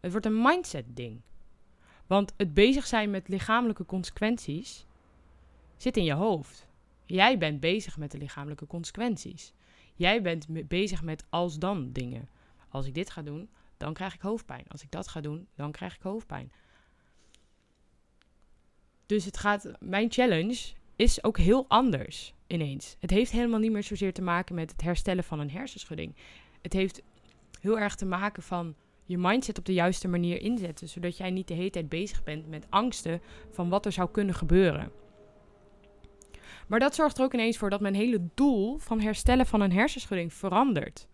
Het 0.00 0.10
wordt 0.10 0.26
een 0.26 0.42
mindset 0.42 0.96
ding. 0.96 1.20
Want 2.06 2.32
het 2.36 2.54
bezig 2.54 2.86
zijn 2.86 3.10
met 3.10 3.28
lichamelijke 3.28 3.84
consequenties 3.84 4.86
zit 5.76 5.96
in 5.96 6.04
je 6.04 6.12
hoofd. 6.12 6.66
Jij 7.04 7.38
bent 7.38 7.60
bezig 7.60 7.96
met 7.96 8.10
de 8.10 8.18
lichamelijke 8.18 8.66
consequenties. 8.66 9.52
Jij 9.94 10.22
bent 10.22 10.68
bezig 10.68 11.02
met 11.02 11.24
als 11.28 11.58
dan 11.58 11.92
dingen. 11.92 12.28
Als 12.68 12.86
ik 12.86 12.94
dit 12.94 13.10
ga 13.10 13.22
doen, 13.22 13.48
dan 13.76 13.94
krijg 13.94 14.14
ik 14.14 14.20
hoofdpijn. 14.20 14.64
Als 14.68 14.82
ik 14.82 14.90
dat 14.90 15.08
ga 15.08 15.20
doen, 15.20 15.46
dan 15.54 15.72
krijg 15.72 15.94
ik 15.94 16.02
hoofdpijn. 16.02 16.52
Dus 19.06 19.24
het 19.24 19.36
gaat, 19.36 19.72
mijn 19.80 20.12
challenge 20.12 20.72
is 20.96 21.24
ook 21.24 21.38
heel 21.38 21.64
anders 21.68 22.34
ineens. 22.46 22.96
Het 23.00 23.10
heeft 23.10 23.30
helemaal 23.30 23.58
niet 23.58 23.72
meer 23.72 23.82
zozeer 23.82 24.12
te 24.12 24.22
maken 24.22 24.54
met 24.54 24.70
het 24.70 24.82
herstellen 24.82 25.24
van 25.24 25.40
een 25.40 25.50
hersenschudding. 25.50 26.14
Het 26.62 26.72
heeft 26.72 27.02
heel 27.60 27.78
erg 27.78 27.94
te 27.94 28.06
maken 28.06 28.42
van 28.42 28.74
je 29.04 29.18
mindset 29.18 29.58
op 29.58 29.64
de 29.64 29.72
juiste 29.72 30.08
manier 30.08 30.40
inzetten, 30.40 30.88
zodat 30.88 31.16
jij 31.16 31.30
niet 31.30 31.48
de 31.48 31.54
hele 31.54 31.70
tijd 31.70 31.88
bezig 31.88 32.24
bent 32.24 32.48
met 32.48 32.66
angsten 32.70 33.20
van 33.50 33.68
wat 33.68 33.86
er 33.86 33.92
zou 33.92 34.10
kunnen 34.10 34.34
gebeuren. 34.34 34.92
Maar 36.68 36.80
dat 36.80 36.94
zorgt 36.94 37.18
er 37.18 37.24
ook 37.24 37.34
ineens 37.34 37.56
voor 37.56 37.70
dat 37.70 37.80
mijn 37.80 37.94
hele 37.94 38.28
doel 38.34 38.78
van 38.78 39.00
herstellen 39.00 39.46
van 39.46 39.60
een 39.60 39.72
hersenschudding 39.72 40.32
verandert. 40.32 41.06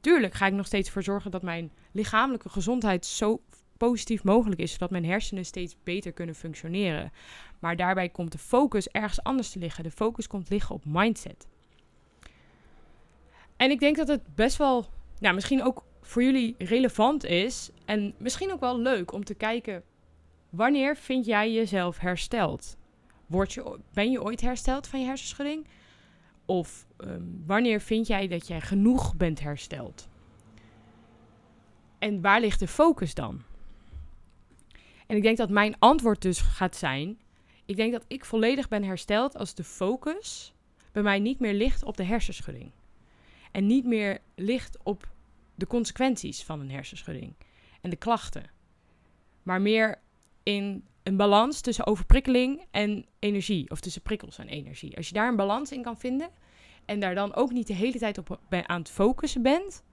Tuurlijk 0.00 0.34
ga 0.34 0.46
ik 0.46 0.52
nog 0.52 0.66
steeds 0.66 0.90
voor 0.90 1.02
zorgen 1.02 1.30
dat 1.30 1.42
mijn 1.42 1.72
lichamelijke 1.92 2.48
gezondheid 2.48 3.06
zo 3.06 3.40
positief 3.76 4.24
mogelijk 4.24 4.60
is, 4.60 4.72
zodat 4.72 4.90
mijn 4.90 5.04
hersenen 5.04 5.44
steeds 5.44 5.76
beter 5.82 6.12
kunnen 6.12 6.34
functioneren. 6.34 7.12
Maar 7.58 7.76
daarbij 7.76 8.08
komt 8.08 8.32
de 8.32 8.38
focus 8.38 8.88
ergens 8.88 9.22
anders 9.22 9.50
te 9.50 9.58
liggen. 9.58 9.84
De 9.84 9.90
focus 9.90 10.26
komt 10.26 10.50
liggen 10.50 10.74
op 10.74 10.84
mindset. 10.84 11.46
En 13.56 13.70
ik 13.70 13.80
denk 13.80 13.96
dat 13.96 14.08
het 14.08 14.34
best 14.34 14.56
wel, 14.56 14.86
nou, 15.18 15.34
misschien 15.34 15.62
ook 15.62 15.84
voor 16.00 16.22
jullie 16.22 16.54
relevant 16.58 17.24
is 17.24 17.70
en 17.84 18.14
misschien 18.18 18.52
ook 18.52 18.60
wel 18.60 18.78
leuk 18.78 19.12
om 19.12 19.24
te 19.24 19.34
kijken 19.34 19.82
wanneer 20.50 20.96
vind 20.96 21.26
jij 21.26 21.52
jezelf 21.52 21.98
hersteld? 21.98 22.77
Word 23.28 23.52
je, 23.52 23.78
ben 23.92 24.10
je 24.10 24.22
ooit 24.22 24.40
hersteld 24.40 24.86
van 24.86 25.00
je 25.00 25.06
hersenschudding? 25.06 25.66
Of 26.46 26.86
ehm, 26.96 27.22
wanneer 27.46 27.80
vind 27.80 28.06
jij 28.06 28.28
dat 28.28 28.46
jij 28.46 28.60
genoeg 28.60 29.16
bent 29.16 29.40
hersteld? 29.40 30.08
En 31.98 32.20
waar 32.20 32.40
ligt 32.40 32.60
de 32.60 32.68
focus 32.68 33.14
dan? 33.14 33.42
En 35.06 35.16
ik 35.16 35.22
denk 35.22 35.36
dat 35.36 35.50
mijn 35.50 35.78
antwoord 35.78 36.22
dus 36.22 36.40
gaat 36.40 36.76
zijn: 36.76 37.18
ik 37.64 37.76
denk 37.76 37.92
dat 37.92 38.04
ik 38.08 38.24
volledig 38.24 38.68
ben 38.68 38.84
hersteld 38.84 39.36
als 39.36 39.54
de 39.54 39.64
focus 39.64 40.52
bij 40.92 41.02
mij 41.02 41.18
niet 41.18 41.38
meer 41.38 41.54
ligt 41.54 41.84
op 41.84 41.96
de 41.96 42.04
hersenschudding. 42.04 42.70
En 43.52 43.66
niet 43.66 43.84
meer 43.84 44.18
ligt 44.34 44.78
op 44.82 45.08
de 45.54 45.66
consequenties 45.66 46.42
van 46.42 46.60
een 46.60 46.70
hersenschudding 46.70 47.34
en 47.80 47.90
de 47.90 47.96
klachten. 47.96 48.50
Maar 49.42 49.60
meer 49.60 49.98
in 50.42 50.84
een 51.08 51.16
balans 51.16 51.60
tussen 51.60 51.86
overprikkeling 51.86 52.66
en 52.70 53.06
energie. 53.18 53.70
Of 53.70 53.80
tussen 53.80 54.02
prikkels 54.02 54.38
en 54.38 54.48
energie. 54.48 54.96
Als 54.96 55.08
je 55.08 55.14
daar 55.14 55.28
een 55.28 55.36
balans 55.36 55.72
in 55.72 55.82
kan 55.82 55.98
vinden. 55.98 56.30
En 56.84 57.00
daar 57.00 57.14
dan 57.14 57.34
ook 57.34 57.52
niet 57.52 57.66
de 57.66 57.74
hele 57.74 57.98
tijd 57.98 58.18
op 58.18 58.40
aan 58.50 58.78
het 58.78 58.90
focussen 58.90 59.42
bent. 59.42 59.84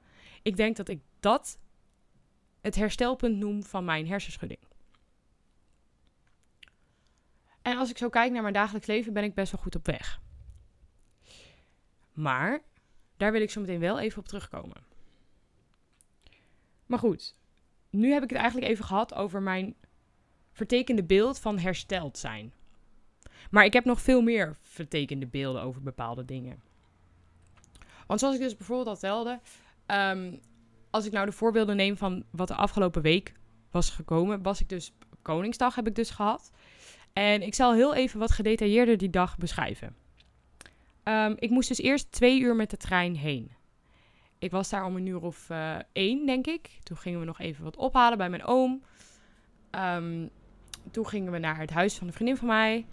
Ik 0.42 0.58
denk 0.58 0.76
dat 0.76 0.90
ik 0.90 1.02
dat 1.20 1.60
het 2.62 2.76
herstelpunt 2.76 3.38
noem 3.38 3.64
van 3.64 3.86
mijn 3.86 4.08
hersenschudding. 4.08 4.60
En 7.62 7.78
als 7.78 7.90
ik 7.90 7.98
zo 7.98 8.10
kijk 8.10 8.32
naar 8.32 8.42
mijn 8.42 8.54
dagelijks 8.54 8.88
leven, 8.88 9.14
ben 9.14 9.24
ik 9.24 9.34
best 9.34 9.52
wel 9.52 9.62
goed 9.62 9.76
op 9.76 9.86
weg. 9.86 10.22
Maar 12.14 12.62
daar 13.18 13.32
wil 13.32 13.42
ik 13.42 13.52
zo 13.52 13.62
meteen 13.62 13.80
wel 13.80 14.00
even 14.00 14.20
op 14.20 14.28
terugkomen. 14.28 14.84
Maar 16.86 17.00
goed, 17.00 17.36
nu 17.90 18.12
heb 18.12 18.24
ik 18.24 18.30
het 18.30 18.40
eigenlijk 18.40 18.72
even 18.72 18.86
gehad 18.86 19.14
over 19.14 19.42
mijn 19.42 19.76
vertekende 20.56 21.04
beeld 21.04 21.40
van 21.40 21.60
hersteld 21.60 22.18
zijn. 22.18 22.54
Maar 23.50 23.66
ik 23.66 23.74
heb 23.74 23.86
nog 23.86 24.02
veel 24.02 24.22
meer 24.22 24.58
vertekende 24.62 25.28
beelden 25.28 25.62
over 25.62 25.82
bepaalde 25.82 26.26
dingen. 26.26 26.62
Want 28.08 28.20
zoals 28.20 28.36
ik 28.36 28.42
dus 28.42 28.58
bijvoorbeeld 28.58 28.88
al 28.88 28.98
telde, 28.98 29.40
ehm, 29.86 30.34
als 30.90 31.06
ik 31.06 31.12
nou 31.12 31.26
de 31.26 31.32
voorbeelden 31.32 31.76
neem 31.76 31.98
van 31.98 32.24
wat 32.30 32.48
de 32.48 32.56
afgelopen 32.56 33.02
week 33.02 33.34
was 33.72 33.90
gekomen, 33.90 34.42
was 34.42 34.62
ik 34.62 34.70
dus 34.70 34.94
Koningsdag 35.22 35.76
heb 35.76 35.88
ik 35.88 35.96
dus 35.96 36.10
gehad. 36.10 36.52
En 37.14 37.42
ik 37.42 37.54
zal 37.54 37.74
heel 37.74 37.96
even 37.96 38.20
wat 38.20 38.32
gedetailleerder 38.32 38.98
die 38.98 39.10
dag 39.10 39.38
beschrijven. 39.38 39.96
Ehm, 41.04 41.34
ik 41.40 41.50
moest 41.50 41.68
dus 41.68 41.80
eerst 41.80 42.12
twee 42.12 42.40
uur 42.40 42.56
met 42.56 42.70
de 42.70 42.78
trein 42.78 43.16
heen. 43.16 43.52
Ik 44.40 44.52
was 44.52 44.70
daar 44.70 44.86
om 44.86 44.96
een 44.96 45.06
uur 45.06 45.22
of 45.22 45.50
uh, 45.50 45.76
één, 45.92 46.26
denk 46.26 46.48
ik. 46.48 46.80
Toen 46.84 46.98
gingen 46.98 47.20
we 47.20 47.26
nog 47.26 47.40
even 47.40 47.64
wat 47.64 47.76
ophalen 47.76 48.18
bij 48.18 48.30
mijn 48.30 48.44
oom. 48.44 48.84
Um, 49.72 50.30
toen 50.92 51.08
gingen 51.08 51.32
we 51.32 51.38
naar 51.38 51.60
het 51.60 51.70
huis 51.70 51.98
van 51.98 52.08
een 52.08 52.14
vriendin 52.14 52.38
van 52.38 52.48
mij. 52.48 52.86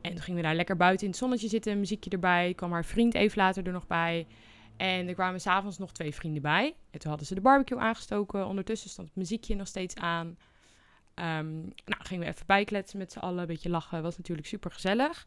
En 0.00 0.10
toen 0.10 0.20
gingen 0.20 0.40
we 0.40 0.46
daar 0.46 0.56
lekker 0.56 0.76
buiten 0.76 1.04
in 1.04 1.10
het 1.10 1.20
zonnetje 1.20 1.48
zitten, 1.48 1.78
muziekje 1.78 2.10
erbij. 2.10 2.54
Kwam 2.54 2.72
haar 2.72 2.84
vriend 2.84 3.14
even 3.14 3.38
later 3.38 3.66
er 3.66 3.72
nog 3.72 3.86
bij. 3.86 4.26
En 4.76 5.08
er 5.08 5.14
kwamen 5.14 5.40
s'avonds 5.40 5.78
nog 5.78 5.92
twee 5.92 6.14
vrienden 6.14 6.42
bij. 6.42 6.74
En 6.90 6.98
toen 6.98 7.08
hadden 7.10 7.26
ze 7.26 7.34
de 7.34 7.40
barbecue 7.40 7.78
aangestoken. 7.78 8.46
Ondertussen 8.46 8.90
stond 8.90 9.08
het 9.08 9.16
muziekje 9.16 9.54
nog 9.54 9.66
steeds 9.66 9.94
aan. 9.94 10.26
Um, 11.14 11.72
nou, 11.84 12.02
gingen 12.02 12.24
we 12.24 12.30
even 12.30 12.46
bijkletsen 12.46 12.98
met 12.98 13.12
z'n 13.12 13.18
allen. 13.18 13.40
Een 13.40 13.46
beetje 13.46 13.70
lachen. 13.70 14.02
Was 14.02 14.16
natuurlijk 14.16 14.48
super 14.48 14.70
gezellig. 14.70 15.26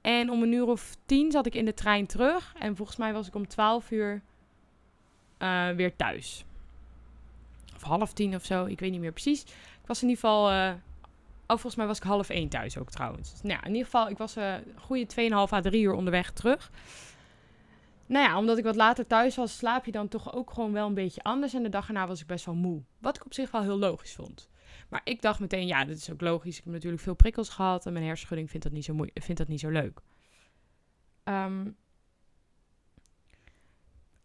En 0.00 0.30
om 0.30 0.42
een 0.42 0.52
uur 0.52 0.66
of 0.66 0.96
tien 1.06 1.30
zat 1.30 1.46
ik 1.46 1.54
in 1.54 1.64
de 1.64 1.74
trein 1.74 2.06
terug. 2.06 2.54
En 2.58 2.76
volgens 2.76 2.98
mij 2.98 3.12
was 3.12 3.26
ik 3.26 3.34
om 3.34 3.48
twaalf 3.48 3.90
uur 3.90 4.22
uh, 5.38 5.70
weer 5.70 5.96
thuis. 5.96 6.44
Of 7.74 7.82
half 7.82 8.12
tien 8.12 8.34
of 8.34 8.44
zo. 8.44 8.64
Ik 8.64 8.80
weet 8.80 8.90
niet 8.90 9.00
meer 9.00 9.12
precies. 9.12 9.42
Ik 9.42 9.86
was 9.86 10.02
in 10.02 10.08
ieder 10.08 10.24
geval 10.24 10.52
uh, 10.52 10.72
Oh, 11.46 11.56
volgens 11.56 11.76
mij 11.76 11.86
was 11.86 11.96
ik 11.96 12.02
half 12.02 12.28
één 12.28 12.48
thuis 12.48 12.78
ook 12.78 12.90
trouwens. 12.90 13.30
Dus, 13.30 13.42
nou 13.42 13.60
in 13.62 13.70
ieder 13.70 13.84
geval, 13.84 14.08
ik 14.08 14.18
was 14.18 14.36
een 14.36 14.64
goede 14.76 15.06
2,5 15.30 15.52
à 15.52 15.60
3 15.60 15.82
uur 15.82 15.92
onderweg 15.92 16.32
terug. 16.32 16.70
Nou 18.06 18.28
ja, 18.28 18.38
omdat 18.38 18.58
ik 18.58 18.64
wat 18.64 18.76
later 18.76 19.06
thuis 19.06 19.36
was, 19.36 19.56
slaap 19.56 19.84
je 19.84 19.92
dan 19.92 20.08
toch 20.08 20.34
ook 20.34 20.50
gewoon 20.50 20.72
wel 20.72 20.86
een 20.86 20.94
beetje 20.94 21.22
anders. 21.22 21.54
En 21.54 21.62
de 21.62 21.68
dag 21.68 21.86
erna 21.86 22.06
was 22.06 22.20
ik 22.20 22.26
best 22.26 22.44
wel 22.44 22.54
moe. 22.54 22.82
Wat 22.98 23.16
ik 23.16 23.24
op 23.24 23.34
zich 23.34 23.50
wel 23.50 23.62
heel 23.62 23.78
logisch 23.78 24.14
vond. 24.14 24.48
Maar 24.88 25.00
ik 25.04 25.22
dacht 25.22 25.40
meteen, 25.40 25.66
ja, 25.66 25.84
dat 25.84 25.96
is 25.96 26.10
ook 26.10 26.20
logisch. 26.20 26.58
Ik 26.58 26.64
heb 26.64 26.72
natuurlijk 26.72 27.02
veel 27.02 27.14
prikkels 27.14 27.48
gehad 27.48 27.86
en 27.86 27.92
mijn 27.92 28.04
hersenschudding 28.04 28.50
vindt 28.50 28.64
dat 28.64 28.74
niet 28.74 28.84
zo, 28.84 28.94
vindt 29.14 29.40
dat 29.40 29.48
niet 29.48 29.60
zo 29.60 29.68
leuk. 29.68 30.00
Um, 31.24 31.76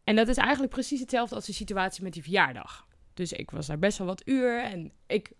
en 0.03 0.15
dat 0.15 0.27
is 0.27 0.37
eigenlijk 0.37 0.71
precies 0.71 0.99
hetzelfde 0.99 1.35
als 1.35 1.45
de 1.45 1.53
situatie 1.53 2.03
met 2.03 2.13
die 2.13 2.23
verjaardag. 2.23 2.87
Dus 3.13 3.33
ik 3.33 3.51
was 3.51 3.67
daar 3.67 3.79
best 3.79 3.97
wel 3.97 4.07
wat 4.07 4.27
uur 4.27 4.63
en 4.63 4.91
ik 5.07 5.31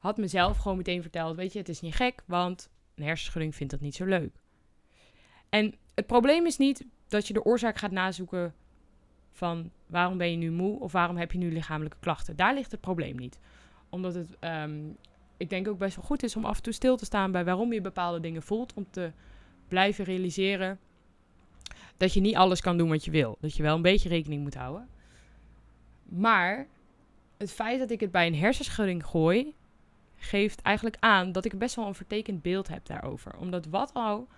had 0.00 0.16
mezelf 0.16 0.56
gewoon 0.56 0.76
meteen 0.76 1.02
verteld: 1.02 1.36
Weet 1.36 1.52
je, 1.52 1.58
het 1.58 1.68
is 1.68 1.80
niet 1.80 1.94
gek, 1.94 2.22
want 2.26 2.70
een 2.94 3.04
hersenschudding 3.04 3.54
vindt 3.54 3.72
dat 3.72 3.80
niet 3.80 3.94
zo 3.94 4.04
leuk. 4.04 4.32
En 5.48 5.74
het 5.94 6.06
probleem 6.06 6.46
is 6.46 6.56
niet 6.56 6.84
dat 7.08 7.26
je 7.26 7.32
de 7.32 7.44
oorzaak 7.44 7.78
gaat 7.78 7.90
nazoeken 7.90 8.54
van 9.32 9.70
waarom 9.86 10.18
ben 10.18 10.30
je 10.30 10.36
nu 10.36 10.50
moe 10.50 10.80
of 10.80 10.92
waarom 10.92 11.16
heb 11.16 11.32
je 11.32 11.38
nu 11.38 11.52
lichamelijke 11.52 11.96
klachten. 12.00 12.36
Daar 12.36 12.54
ligt 12.54 12.70
het 12.70 12.80
probleem 12.80 13.16
niet. 13.16 13.38
Omdat 13.88 14.14
het, 14.14 14.36
um, 14.40 14.96
ik 15.36 15.50
denk 15.50 15.68
ook 15.68 15.78
best 15.78 15.96
wel 15.96 16.04
goed 16.04 16.22
is 16.22 16.36
om 16.36 16.44
af 16.44 16.56
en 16.56 16.62
toe 16.62 16.72
stil 16.72 16.96
te 16.96 17.04
staan 17.04 17.32
bij 17.32 17.44
waarom 17.44 17.72
je 17.72 17.80
bepaalde 17.80 18.20
dingen 18.20 18.42
voelt. 18.42 18.74
Om 18.74 18.86
te 18.90 19.12
blijven 19.68 20.04
realiseren 20.04 20.78
dat 21.96 22.12
je 22.12 22.20
niet 22.20 22.36
alles 22.36 22.60
kan 22.60 22.76
doen 22.76 22.88
wat 22.88 23.04
je 23.04 23.10
wil. 23.10 23.36
Dat 23.40 23.56
je 23.56 23.62
wel 23.62 23.76
een 23.76 23.82
beetje 23.82 24.08
rekening 24.08 24.42
moet 24.42 24.54
houden. 24.54 24.88
Maar 26.02 26.66
het 27.36 27.52
feit 27.52 27.78
dat 27.78 27.90
ik 27.90 28.00
het 28.00 28.10
bij 28.10 28.26
een 28.26 28.34
hersenschudding 28.34 29.06
gooi, 29.06 29.54
geeft 30.22 30.62
eigenlijk 30.62 30.96
aan 31.00 31.32
dat 31.32 31.44
ik 31.44 31.58
best 31.58 31.74
wel 31.74 31.86
een 31.86 31.94
vertekend 31.94 32.42
beeld 32.42 32.68
heb 32.68 32.86
daarover. 32.86 33.36
Omdat 33.36 33.66
wat 33.66 33.90
al. 33.94 34.28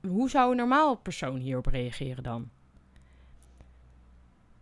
Hoe 0.00 0.30
zou 0.30 0.50
een 0.50 0.56
normaal 0.56 0.96
persoon 0.96 1.38
hierop 1.38 1.66
reageren 1.66 2.22
dan? 2.22 2.50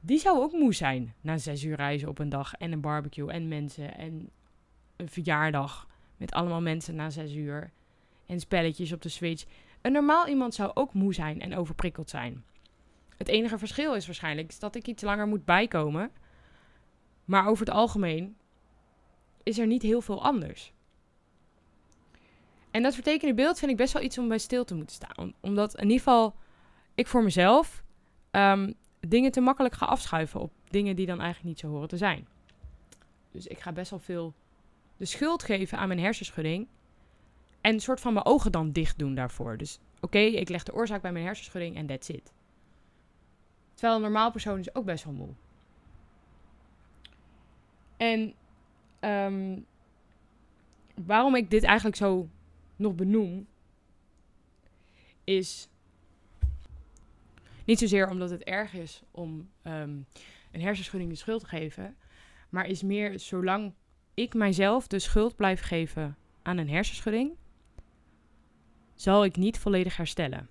Die 0.01 0.19
zou 0.19 0.39
ook 0.39 0.53
moe 0.53 0.75
zijn 0.75 1.15
na 1.21 1.39
zes 1.39 1.65
uur 1.65 1.77
reizen 1.77 2.09
op 2.09 2.19
een 2.19 2.29
dag 2.29 2.55
en 2.55 2.73
een 2.73 2.81
barbecue 2.81 3.33
en 3.33 3.49
mensen 3.49 3.97
en 3.97 4.31
een 4.97 5.09
verjaardag 5.09 5.89
met 6.17 6.33
allemaal 6.33 6.61
mensen 6.61 6.95
na 6.95 7.11
zes 7.11 7.35
uur 7.35 7.71
en 8.27 8.41
spelletjes 8.41 8.93
op 8.93 9.03
de 9.03 9.09
Switch. 9.09 9.45
Een 9.81 9.93
normaal 9.93 10.29
iemand 10.29 10.55
zou 10.55 10.71
ook 10.75 10.95
moe 10.95 11.15
zijn 11.15 11.41
en 11.41 11.57
overprikkeld 11.57 12.11
zijn. 12.11 12.45
Het 13.17 13.29
enige 13.29 13.59
verschil 13.59 13.95
is 13.95 14.07
waarschijnlijk 14.07 14.61
dat 14.61 14.75
ik 14.75 14.87
iets 14.87 15.03
langer 15.03 15.27
moet 15.27 15.45
bijkomen. 15.45 16.11
Maar 17.25 17.47
over 17.47 17.67
het 17.67 17.75
algemeen 17.75 18.37
is 19.43 19.59
er 19.59 19.67
niet 19.67 19.83
heel 19.83 20.01
veel 20.01 20.25
anders. 20.25 20.73
En 22.71 22.83
dat 22.83 22.95
vertekende 22.95 23.35
beeld 23.35 23.59
vind 23.59 23.71
ik 23.71 23.77
best 23.77 23.93
wel 23.93 24.03
iets 24.03 24.19
om 24.19 24.29
bij 24.29 24.39
stil 24.39 24.65
te 24.65 24.75
moeten 24.75 24.95
staan. 24.95 25.35
Omdat 25.41 25.75
in 25.75 25.83
ieder 25.83 25.99
geval 25.99 26.35
ik 26.95 27.07
voor 27.07 27.23
mezelf 27.23 27.85
um, 28.31 28.75
dingen 29.01 29.33
te 29.33 29.41
makkelijk 29.41 29.75
ga 29.75 29.87
afschuiven 29.87 30.41
op 30.41 30.53
dingen 30.69 30.97
die 30.97 31.07
dan 31.07 31.21
eigenlijk 31.21 31.49
niet 31.49 31.59
zo 31.59 31.69
horen 31.69 31.89
te 31.89 31.97
zijn. 31.97 32.27
Dus 33.31 33.47
ik 33.47 33.59
ga 33.59 33.73
best 33.73 33.91
wel 33.91 33.99
veel 33.99 34.35
de 34.97 35.05
schuld 35.05 35.43
geven 35.43 35.79
aan 35.79 35.89
mijn 35.89 36.01
hersenschudding. 36.01 36.69
En 37.61 37.73
een 37.73 37.81
soort 37.81 38.01
van 38.01 38.13
mijn 38.13 38.25
ogen 38.25 38.53
dan 38.53 38.73
dicht 38.73 38.99
doen 38.99 39.15
daarvoor. 39.15 39.57
Dus 39.57 39.79
oké, 40.01 40.19
ik 40.19 40.49
leg 40.49 40.63
de 40.63 40.75
oorzaak 40.75 41.03
bij 41.03 41.13
mijn 41.13 41.25
hersenschudding 41.25 41.77
en 41.77 41.87
that's 41.87 42.09
it. 42.09 42.33
Terwijl 43.75 43.97
een 43.97 44.03
normaal 44.03 44.31
persoon 44.31 44.59
is 44.59 44.75
ook 44.75 44.85
best 44.85 45.05
wel 45.05 45.13
moe. 45.13 45.29
En 47.97 48.35
um, 49.05 49.67
waarom 50.95 51.35
ik 51.35 51.51
dit 51.51 51.65
eigenlijk 51.65 51.97
zo 51.97 52.29
nog 52.77 52.95
benoem, 52.95 53.47
is 55.25 55.69
niet 57.65 57.79
zozeer 57.79 58.09
omdat 58.09 58.31
het 58.31 58.43
erg 58.43 58.75
is 58.75 59.03
om 59.11 59.51
um, 59.63 60.07
een 60.51 60.61
hersenschudding 60.61 61.11
de 61.11 61.19
schuld 61.19 61.41
te 61.41 61.47
geven, 61.47 61.97
maar 62.49 62.67
is 62.67 62.83
meer 62.83 63.19
zolang 63.19 63.73
ik 64.15 64.35
mijzelf 64.35 64.87
de 64.87 64.99
schuld 64.99 65.37
blijf 65.37 65.61
geven 65.61 66.17
aan 66.43 66.59
een 66.59 66.69
hersenschudding, 66.69 67.33
zal 68.95 69.25
ik 69.25 69.37
niet 69.37 69.59
volledig 69.59 69.97
herstellen. 69.97 70.49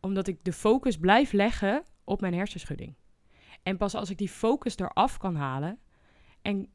Omdat 0.00 0.26
ik 0.26 0.44
de 0.44 0.52
focus 0.52 0.98
blijf 0.98 1.32
leggen 1.32 1.84
op 2.04 2.20
mijn 2.20 2.34
hersenschudding. 2.34 2.94
En 3.62 3.76
pas 3.76 3.94
als 3.94 4.10
ik 4.10 4.18
die 4.18 4.28
focus 4.28 4.76
eraf 4.76 5.18
kan 5.18 5.36
halen 5.36 5.78
en 6.42 6.68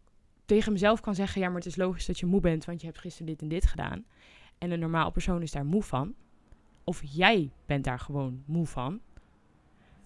tegen 0.52 0.72
mezelf 0.72 1.00
kan 1.00 1.16
zeggen: 1.16 1.42
ja, 1.42 1.48
maar 1.48 1.58
het 1.58 1.66
is 1.66 1.76
logisch 1.76 2.06
dat 2.06 2.20
je 2.20 2.26
moe 2.26 2.42
bent, 2.42 2.66
want 2.66 2.80
je 2.82 2.88
hebt 2.88 3.00
gisteren 3.00 3.28
dit 3.28 3.42
en 3.42 3.48
dit 3.48 3.66
gedaan. 3.66 4.06
En 4.58 4.72
een 4.72 4.80
normaal 4.80 5.12
persoon 5.12 5.42
is 5.42 5.52
daar 5.52 5.66
moe 5.66 5.84
van. 5.84 6.14
Of 6.84 7.02
jij 7.04 7.52
bent 7.66 7.84
daar 7.84 8.00
gewoon 8.00 8.44
moe 8.46 8.66
van. 8.66 9.02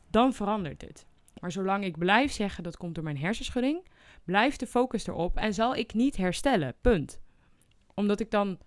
Dan 0.10 0.34
verandert 0.34 0.82
het. 0.82 1.06
Maar 1.42 1.52
zolang 1.52 1.84
ik 1.84 1.98
blijf 1.98 2.32
zeggen 2.32 2.64
dat 2.64 2.78
komt 2.78 2.96
door 2.96 3.04
mijn 3.04 3.18
hersenschudding, 3.18 3.88
blijft 4.24 4.60
de 4.60 4.68
focus 4.68 5.08
erop 5.08 5.38
en 5.38 5.54
zal 5.54 5.76
ik 5.76 5.94
niet 5.94 6.18
herstellen. 6.18 6.76
Punt. 6.82 7.20
Omdat 7.94 8.20
ik 8.20 8.32
dan 8.32 8.58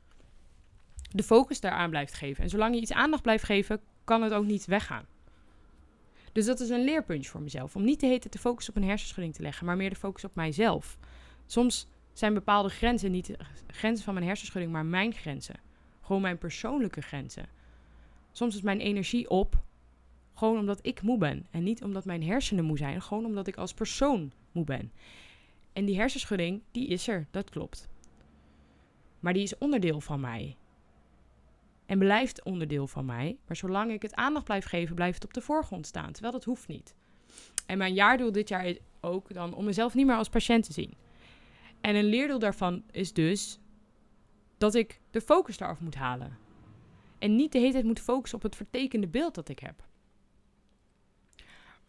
de 1.11 1.23
focus 1.23 1.61
daaraan 1.61 1.91
blijft 1.91 2.15
geven. 2.15 2.43
En 2.43 2.51
zolang 2.51 2.75
je 2.75 2.81
iets 2.81 2.93
aandacht 2.93 3.23
blijft 3.23 3.45
geven, 3.45 3.81
kan 4.05 4.23
het 4.23 4.33
ook 4.33 4.45
niet 4.45 4.67
weggaan. 4.67 5.07
Dus 6.33 6.47
dat 6.47 6.61
is 6.61 6.69
een 6.69 6.85
leerpuntje 6.85 7.31
voor 7.31 7.43
mezelf. 7.43 7.77
Om 7.77 7.85
niet 7.85 7.99
te 7.99 8.07
heten 8.07 8.31
te 8.31 8.39
focussen 8.39 8.75
op 8.75 8.83
een 8.83 8.89
hersenschudding 8.89 9.35
te 9.35 9.43
leggen, 9.43 9.67
maar 9.67 9.77
meer 9.77 9.91
de 9.91 9.97
focus 9.97 10.25
op 10.25 10.35
mijzelf. 10.35 10.99
Soms 11.49 11.89
zijn 12.13 12.35
bepaalde 12.35 12.69
grenzen 12.69 13.11
niet 13.11 13.37
grenzen 13.67 14.05
van 14.05 14.15
mijn 14.15 14.27
hersenschudding, 14.27 14.73
maar 14.73 14.87
mijn 14.87 15.13
grenzen. 15.13 15.61
Gewoon 16.01 16.23
mijn 16.23 16.39
persoonlijke 16.39 17.01
grenzen. 17.01 17.47
Soms 18.33 18.55
is 18.55 18.63
mijn 18.63 18.81
energie 18.81 19.31
op, 19.31 19.63
gewoon 20.35 20.59
omdat 20.59 20.79
ik 20.83 21.03
moe 21.03 21.19
ben. 21.19 21.47
En 21.51 21.63
niet 21.63 21.83
omdat 21.83 22.05
mijn 22.05 22.23
hersenen 22.23 22.65
moe 22.65 22.79
zijn, 22.79 23.03
gewoon 23.03 23.25
omdat 23.25 23.47
ik 23.47 23.57
als 23.57 23.75
persoon 23.75 24.33
moe 24.53 24.65
ben. 24.65 24.93
En 25.73 25.85
die 25.85 25.97
hersenschudding, 25.97 26.63
die 26.71 26.87
is 26.87 27.09
er, 27.09 27.27
dat 27.31 27.51
klopt. 27.51 27.89
Maar 29.21 29.33
die 29.33 29.43
is 29.43 29.59
onderdeel 29.59 30.01
van 30.01 30.21
mij. 30.21 30.57
En 31.87 31.99
blijft 31.99 32.43
onderdeel 32.43 32.87
van 32.87 33.05
mij. 33.05 33.37
Maar 33.47 33.57
zolang 33.57 33.91
ik 33.93 34.03
het 34.03 34.15
aandacht 34.15 34.45
blijf 34.45 34.65
geven, 34.65 34.95
blijft 34.95 35.15
het 35.15 35.25
op 35.25 35.35
de 35.35 35.41
voorgrond 35.41 35.87
staan. 35.87 36.13
Terwijl 36.13 36.33
dat 36.33 36.45
hoeft 36.45 36.69
niet. 36.69 36.95
En 37.67 37.79
mijn 37.79 37.95
jaardoel 37.95 38.33
dit 38.33 38.49
jaar 38.49 38.67
is 38.67 38.79
ook 39.01 39.33
dan 39.33 39.55
om 39.55 39.65
mezelf 39.65 39.95
niet 39.95 40.07
meer 40.07 40.17
als 40.17 40.29
patiënt 40.29 40.65
te 40.65 40.73
zien. 40.73 40.95
En 41.89 41.95
een 41.95 42.05
leerdoel 42.05 42.39
daarvan 42.39 42.83
is 42.91 43.13
dus 43.13 43.59
dat 44.59 44.75
ik 44.75 45.01
de 45.11 45.21
focus 45.21 45.59
daaraf 45.59 45.81
moet 45.81 45.95
halen. 45.95 46.39
En 47.19 47.37
niet 47.37 47.53
de 47.53 47.59
hele 47.59 47.73
tijd 47.73 47.85
moet 47.85 48.01
focussen 48.01 48.39
op 48.39 48.45
het 48.45 48.57
vertekende 48.57 49.07
beeld 49.07 49.35
dat 49.35 49.49
ik 49.49 49.59
heb. 49.59 49.85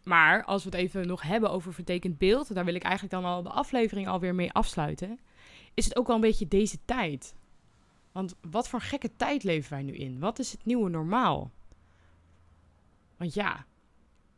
Maar 0.04 0.44
als 0.44 0.64
we 0.64 0.70
het 0.70 0.78
even 0.78 1.06
nog 1.06 1.22
hebben 1.22 1.50
over 1.50 1.74
vertekend 1.74 2.18
beeld, 2.18 2.54
daar 2.54 2.64
wil 2.64 2.74
ik 2.74 2.82
eigenlijk 2.82 3.12
dan 3.14 3.24
al 3.24 3.42
de 3.42 3.48
aflevering 3.48 4.08
alweer 4.08 4.34
mee 4.34 4.52
afsluiten. 4.52 5.18
Is 5.74 5.84
het 5.84 5.96
ook 5.96 6.06
wel 6.06 6.16
een 6.16 6.22
beetje 6.22 6.48
deze 6.48 6.78
tijd? 6.84 7.34
Want 8.12 8.34
wat 8.50 8.68
voor 8.68 8.80
gekke 8.80 9.16
tijd 9.16 9.42
leven 9.42 9.70
wij 9.70 9.82
nu 9.82 9.92
in? 9.92 10.18
Wat 10.18 10.38
is 10.38 10.52
het 10.52 10.64
nieuwe 10.64 10.90
normaal? 10.90 11.50
Want 13.16 13.34
ja, 13.34 13.66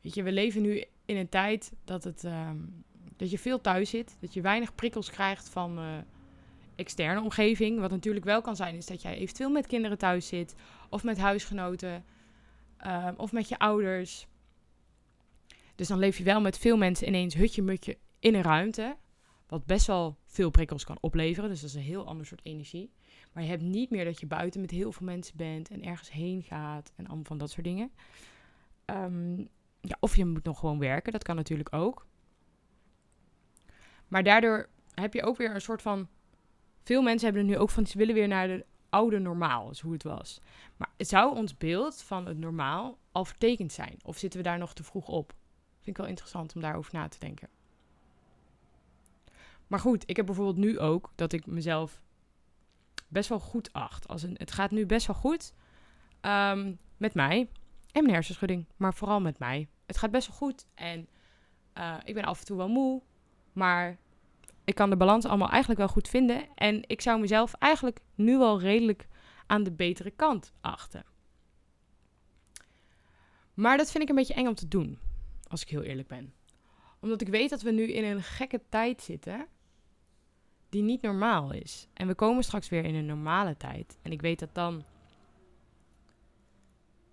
weet 0.00 0.14
je, 0.14 0.22
we 0.22 0.32
leven 0.32 0.62
nu 0.62 0.84
in 1.04 1.16
een 1.16 1.28
tijd 1.28 1.72
dat, 1.84 2.04
het, 2.04 2.24
ehm, 2.24 2.58
dat 3.22 3.30
je 3.30 3.38
veel 3.38 3.60
thuis 3.60 3.90
zit. 3.90 4.16
Dat 4.20 4.34
je 4.34 4.40
weinig 4.40 4.74
prikkels 4.74 5.10
krijgt 5.10 5.48
van 5.48 5.78
uh, 5.78 5.96
externe 6.74 7.20
omgeving. 7.20 7.80
Wat 7.80 7.90
natuurlijk 7.90 8.24
wel 8.24 8.40
kan 8.40 8.56
zijn, 8.56 8.74
is 8.74 8.86
dat 8.86 9.02
jij 9.02 9.16
eventueel 9.16 9.50
met 9.50 9.66
kinderen 9.66 9.98
thuis 9.98 10.26
zit. 10.26 10.54
Of 10.88 11.04
met 11.04 11.18
huisgenoten. 11.18 12.04
Ehm, 12.76 13.14
of 13.16 13.32
met 13.32 13.48
je 13.48 13.58
ouders. 13.58 14.26
Dus 15.74 15.88
dan 15.88 15.98
leef 15.98 16.18
je 16.18 16.24
wel 16.24 16.40
met 16.40 16.58
veel 16.58 16.76
mensen 16.76 17.06
ineens 17.06 17.34
hutje-mutje 17.34 17.98
in 18.18 18.34
een 18.34 18.42
ruimte. 18.42 18.96
Wat 19.46 19.66
best 19.66 19.86
wel 19.86 20.16
veel 20.26 20.50
prikkels 20.50 20.84
kan 20.84 20.98
opleveren. 21.00 21.50
Dus 21.50 21.60
dat 21.60 21.70
is 21.70 21.76
een 21.76 21.82
heel 21.82 22.06
ander 22.06 22.26
soort 22.26 22.40
energie. 22.42 22.90
Maar 23.32 23.42
je 23.42 23.48
hebt 23.48 23.62
niet 23.62 23.90
meer 23.90 24.04
dat 24.04 24.20
je 24.20 24.26
buiten 24.26 24.60
met 24.60 24.70
heel 24.70 24.92
veel 24.92 25.06
mensen 25.06 25.36
bent 25.36 25.68
en 25.68 25.84
ergens 25.84 26.10
heen 26.10 26.42
gaat 26.42 26.92
en 26.96 27.06
allemaal 27.06 27.24
van 27.24 27.38
dat 27.38 27.50
soort 27.50 27.66
dingen. 27.66 27.90
Ehm, 28.84 29.38
ja, 29.80 29.96
of 30.00 30.16
je 30.16 30.24
moet 30.24 30.44
nog 30.44 30.58
gewoon 30.58 30.78
werken, 30.78 31.12
dat 31.12 31.22
kan 31.22 31.36
natuurlijk 31.36 31.72
ook. 31.72 32.06
Maar 34.12 34.22
daardoor 34.22 34.68
heb 34.94 35.14
je 35.14 35.22
ook 35.22 35.36
weer 35.36 35.54
een 35.54 35.60
soort 35.60 35.82
van. 35.82 36.08
Veel 36.82 37.02
mensen 37.02 37.24
hebben 37.24 37.42
er 37.42 37.52
nu 37.52 37.58
ook 37.58 37.70
van, 37.70 37.86
ze 37.86 37.98
willen 37.98 38.14
weer 38.14 38.28
naar 38.28 38.46
de 38.46 38.64
oude 38.88 39.18
normaal, 39.18 39.70
is 39.70 39.80
hoe 39.80 39.92
het 39.92 40.02
was. 40.02 40.40
Maar 40.76 40.90
zou 40.96 41.36
ons 41.36 41.56
beeld 41.56 42.02
van 42.02 42.26
het 42.26 42.38
normaal 42.38 42.98
al 43.12 43.24
vertekend 43.24 43.72
zijn? 43.72 43.98
Of 44.04 44.18
zitten 44.18 44.40
we 44.40 44.48
daar 44.48 44.58
nog 44.58 44.74
te 44.74 44.82
vroeg 44.82 45.08
op? 45.08 45.34
Vind 45.74 45.86
ik 45.86 45.96
wel 45.96 46.06
interessant 46.06 46.54
om 46.54 46.60
daarover 46.60 46.94
na 46.94 47.08
te 47.08 47.18
denken. 47.18 47.48
Maar 49.66 49.80
goed, 49.80 50.02
ik 50.06 50.16
heb 50.16 50.26
bijvoorbeeld 50.26 50.56
nu 50.56 50.78
ook 50.78 51.12
dat 51.14 51.32
ik 51.32 51.46
mezelf 51.46 52.00
best 53.08 53.28
wel 53.28 53.40
goed 53.40 53.72
acht. 53.72 54.08
Als 54.08 54.22
een, 54.22 54.34
het 54.38 54.52
gaat 54.52 54.70
nu 54.70 54.86
best 54.86 55.06
wel 55.06 55.16
goed 55.16 55.54
um, 56.20 56.78
met 56.96 57.14
mij 57.14 57.48
en 57.92 58.02
mijn 58.02 58.14
hersenschudding, 58.14 58.66
maar 58.76 58.94
vooral 58.94 59.20
met 59.20 59.38
mij. 59.38 59.68
Het 59.86 59.98
gaat 59.98 60.10
best 60.10 60.28
wel 60.28 60.36
goed 60.36 60.66
en 60.74 61.08
uh, 61.78 61.96
ik 62.04 62.14
ben 62.14 62.24
af 62.24 62.38
en 62.38 62.44
toe 62.44 62.56
wel 62.56 62.68
moe, 62.68 63.02
maar 63.52 63.98
ik 64.64 64.74
kan 64.74 64.90
de 64.90 64.96
balans 64.96 65.24
allemaal 65.24 65.48
eigenlijk 65.50 65.80
wel 65.80 65.88
goed 65.88 66.08
vinden. 66.08 66.46
En 66.54 66.82
ik 66.86 67.00
zou 67.00 67.20
mezelf 67.20 67.54
eigenlijk 67.54 68.00
nu 68.14 68.38
wel 68.38 68.60
redelijk 68.60 69.08
aan 69.46 69.62
de 69.62 69.72
betere 69.72 70.10
kant 70.10 70.52
achten. 70.60 71.04
Maar 73.54 73.76
dat 73.76 73.90
vind 73.90 74.02
ik 74.02 74.08
een 74.08 74.14
beetje 74.14 74.34
eng 74.34 74.46
om 74.46 74.54
te 74.54 74.68
doen, 74.68 74.98
als 75.48 75.62
ik 75.62 75.68
heel 75.68 75.82
eerlijk 75.82 76.08
ben. 76.08 76.32
Omdat 77.00 77.20
ik 77.20 77.28
weet 77.28 77.50
dat 77.50 77.62
we 77.62 77.70
nu 77.70 77.92
in 77.92 78.04
een 78.04 78.22
gekke 78.22 78.60
tijd 78.68 79.02
zitten 79.02 79.46
die 80.68 80.82
niet 80.82 81.02
normaal 81.02 81.52
is. 81.52 81.88
En 81.92 82.06
we 82.06 82.14
komen 82.14 82.44
straks 82.44 82.68
weer 82.68 82.84
in 82.84 82.94
een 82.94 83.06
normale 83.06 83.56
tijd. 83.56 83.98
En 84.02 84.12
ik 84.12 84.20
weet 84.20 84.38
dat 84.38 84.54
dan 84.54 84.84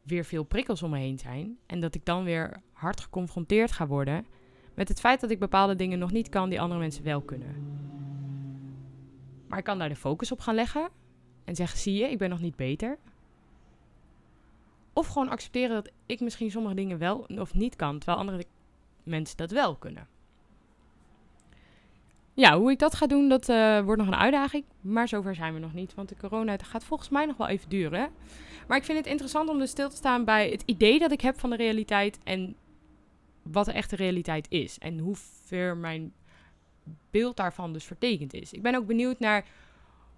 weer 0.02 0.26
veel 0.26 0.44
prikkels 0.44 0.84
om 0.84 0.90
me 0.90 0.98
heen 0.98 1.20
zijn. 1.20 1.58
En 1.66 1.80
dat 1.80 1.96
ik 1.96 2.06
dan 2.06 2.24
weer 2.24 2.62
hard 2.72 3.02
geconfronteerd 3.02 3.72
ga 3.72 3.88
worden 3.88 4.26
met 4.80 4.88
het 4.88 5.00
feit 5.00 5.22
dat 5.22 5.30
ik 5.30 5.40
bepaalde 5.40 5.76
dingen 5.76 6.00
nog 6.00 6.12
niet 6.12 6.30
kan 6.30 6.50
die 6.50 6.62
andere 6.62 6.80
mensen 6.80 7.04
wel 7.04 7.22
kunnen. 7.22 7.56
Maar 9.48 9.58
ik 9.58 9.64
kan 9.64 9.80
daar 9.80 9.90
de 9.90 9.96
focus 9.96 10.32
op 10.32 10.40
gaan 10.40 10.56
leggen 10.56 10.90
en 11.44 11.56
zeggen: 11.56 11.80
zie 11.80 11.94
je, 11.94 12.10
ik 12.10 12.18
ben 12.18 12.30
nog 12.30 12.40
niet 12.40 12.56
beter. 12.56 12.98
Of 14.94 15.08
gewoon 15.08 15.30
accepteren 15.30 15.76
dat 15.76 15.92
ik 16.06 16.20
misschien 16.20 16.52
sommige 16.52 16.76
dingen 16.76 16.98
wel 16.98 17.26
of 17.38 17.54
niet 17.54 17.76
kan, 17.76 17.98
terwijl 17.98 18.18
andere 18.18 18.44
mensen 19.04 19.38
dat 19.38 19.52
wel 19.52 19.76
kunnen. 19.76 20.08
Ja, 22.34 22.58
hoe 22.58 22.72
ik 22.72 22.80
dat 22.80 22.96
ga 22.96 23.08
doen, 23.08 23.30
dat 23.30 23.50
eh, 23.50 23.80
wordt 23.82 24.02
nog 24.02 24.12
een 24.12 24.20
uitdaging. 24.20 24.64
Maar 24.82 25.08
zover 25.08 25.36
zijn 25.36 25.54
we 25.54 25.60
nog 25.60 25.74
niet, 25.74 25.94
want 25.94 26.10
de 26.10 26.18
corona 26.18 26.58
gaat 26.58 26.84
volgens 26.84 27.10
mij 27.10 27.26
nog 27.26 27.38
wel 27.38 27.48
even 27.48 27.70
duren. 27.70 28.10
Maar 28.68 28.78
ik 28.78 28.84
vind 28.84 28.98
het 28.98 29.08
interessant 29.08 29.50
om 29.50 29.60
dus 29.60 29.70
stil 29.70 29.90
te 29.90 29.96
staan 29.96 30.26
bij 30.26 30.50
het 30.50 30.64
idee 30.66 31.00
dat 31.00 31.12
ik 31.12 31.22
heb 31.22 31.40
van 31.40 31.50
de 31.50 31.56
realiteit 31.56 32.20
en 32.24 32.56
wat 33.44 33.66
de 33.66 33.72
echte 33.72 33.96
realiteit 33.96 34.46
is. 34.50 34.78
En 34.78 35.00
hoe 35.00 35.16
ver 35.46 35.78
mijn 35.78 36.14
beeld 37.12 37.38
daarvan 37.38 37.74
dus 37.74 37.84
vertekend 37.84 38.34
is. 38.34 38.54
Ik 38.54 38.62
ben 38.62 38.76
ook 38.76 38.86
benieuwd 38.86 39.20
naar 39.20 39.46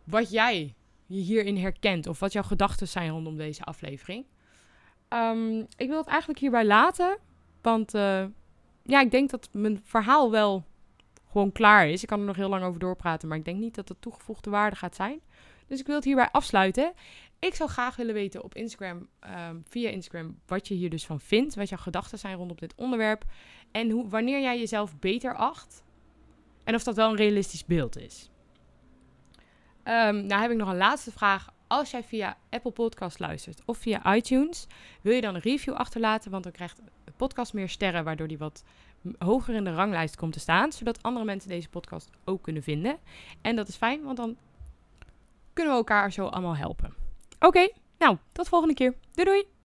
wat 0.03 0.31
jij 0.31 0.73
hierin 1.05 1.57
herkent 1.57 2.07
of 2.07 2.19
wat 2.19 2.33
jouw 2.33 2.43
gedachten 2.43 2.87
zijn 2.87 3.09
rondom 3.09 3.37
deze 3.37 3.63
aflevering. 3.63 4.25
Ehm, 5.07 5.59
ik 5.59 5.87
wil 5.87 5.97
het 5.97 6.07
eigenlijk 6.07 6.39
hierbij 6.39 6.65
laten, 6.65 7.17
want 7.61 7.95
uh, 7.95 8.25
ja, 8.83 9.01
ik 9.01 9.11
denk 9.11 9.29
dat 9.29 9.49
mijn 9.51 9.81
verhaal 9.83 10.31
wel 10.31 10.63
gewoon 11.31 11.51
klaar 11.51 11.87
is. 11.87 12.01
Ik 12.01 12.07
kan 12.07 12.19
er 12.19 12.25
nog 12.25 12.35
heel 12.35 12.49
lang 12.49 12.63
over 12.63 12.79
doorpraten, 12.79 13.27
maar 13.27 13.37
ik 13.37 13.45
denk 13.45 13.59
niet 13.59 13.75
dat 13.75 13.89
het 13.89 14.01
toegevoegde 14.01 14.49
waarde 14.49 14.75
gaat 14.75 14.95
zijn. 14.95 15.19
Dus 15.67 15.79
ik 15.79 15.85
wil 15.85 15.95
het 15.95 16.03
hierbij 16.03 16.29
afsluiten. 16.31 16.93
Ik 17.41 17.55
zou 17.55 17.69
graag 17.69 17.95
willen 17.95 18.13
weten 18.13 18.43
op 18.43 18.55
Instagram, 18.55 19.07
ehm, 19.19 19.57
via 19.67 19.89
Instagram, 19.89 20.39
wat 20.45 20.67
je 20.67 20.73
hier 20.73 20.89
dus 20.89 21.05
van 21.05 21.19
vindt. 21.19 21.55
Wat 21.55 21.69
jouw 21.69 21.77
gedachten 21.77 22.19
zijn 22.19 22.35
rondom 22.35 22.57
dit 22.57 22.75
onderwerp. 22.75 23.23
En 23.71 23.89
hoe, 23.89 24.09
wanneer 24.09 24.41
jij 24.41 24.59
jezelf 24.59 24.99
beter 24.99 25.35
acht. 25.35 25.83
En 26.63 26.75
of 26.75 26.83
dat 26.83 26.95
wel 26.95 27.09
een 27.09 27.15
realistisch 27.15 27.65
beeld 27.65 27.97
is. 27.97 28.29
Um, 29.83 30.25
nou 30.25 30.41
heb 30.41 30.51
ik 30.51 30.57
nog 30.57 30.69
een 30.69 30.77
laatste 30.77 31.11
vraag. 31.11 31.49
Als 31.67 31.91
jij 31.91 32.03
via 32.03 32.37
Apple 32.49 32.71
Podcast 32.71 33.19
luistert 33.19 33.61
of 33.65 33.77
via 33.77 34.15
iTunes, 34.15 34.67
wil 35.01 35.13
je 35.13 35.21
dan 35.21 35.35
een 35.35 35.41
review 35.41 35.73
achterlaten? 35.73 36.31
Want 36.31 36.43
dan 36.43 36.51
krijgt 36.51 36.81
de 37.03 37.11
podcast 37.15 37.53
meer 37.53 37.69
sterren, 37.69 38.03
waardoor 38.03 38.27
die 38.27 38.37
wat 38.37 38.63
hoger 39.17 39.55
in 39.55 39.63
de 39.63 39.73
ranglijst 39.73 40.15
komt 40.15 40.33
te 40.33 40.39
staan. 40.39 40.71
Zodat 40.71 41.03
andere 41.03 41.25
mensen 41.25 41.49
deze 41.49 41.69
podcast 41.69 42.09
ook 42.23 42.41
kunnen 42.41 42.63
vinden. 42.63 42.97
En 43.41 43.55
dat 43.55 43.67
is 43.67 43.75
fijn, 43.75 44.03
want 44.03 44.17
dan 44.17 44.37
kunnen 45.53 45.73
we 45.73 45.79
elkaar 45.79 46.11
zo 46.11 46.25
allemaal 46.25 46.55
helpen. 46.55 47.01
Oké, 47.41 47.69
nou, 47.97 48.17
tot 48.31 48.47
volgende 48.47 48.73
keer. 48.73 48.93
Doei 49.13 49.25
doei! 49.25 49.51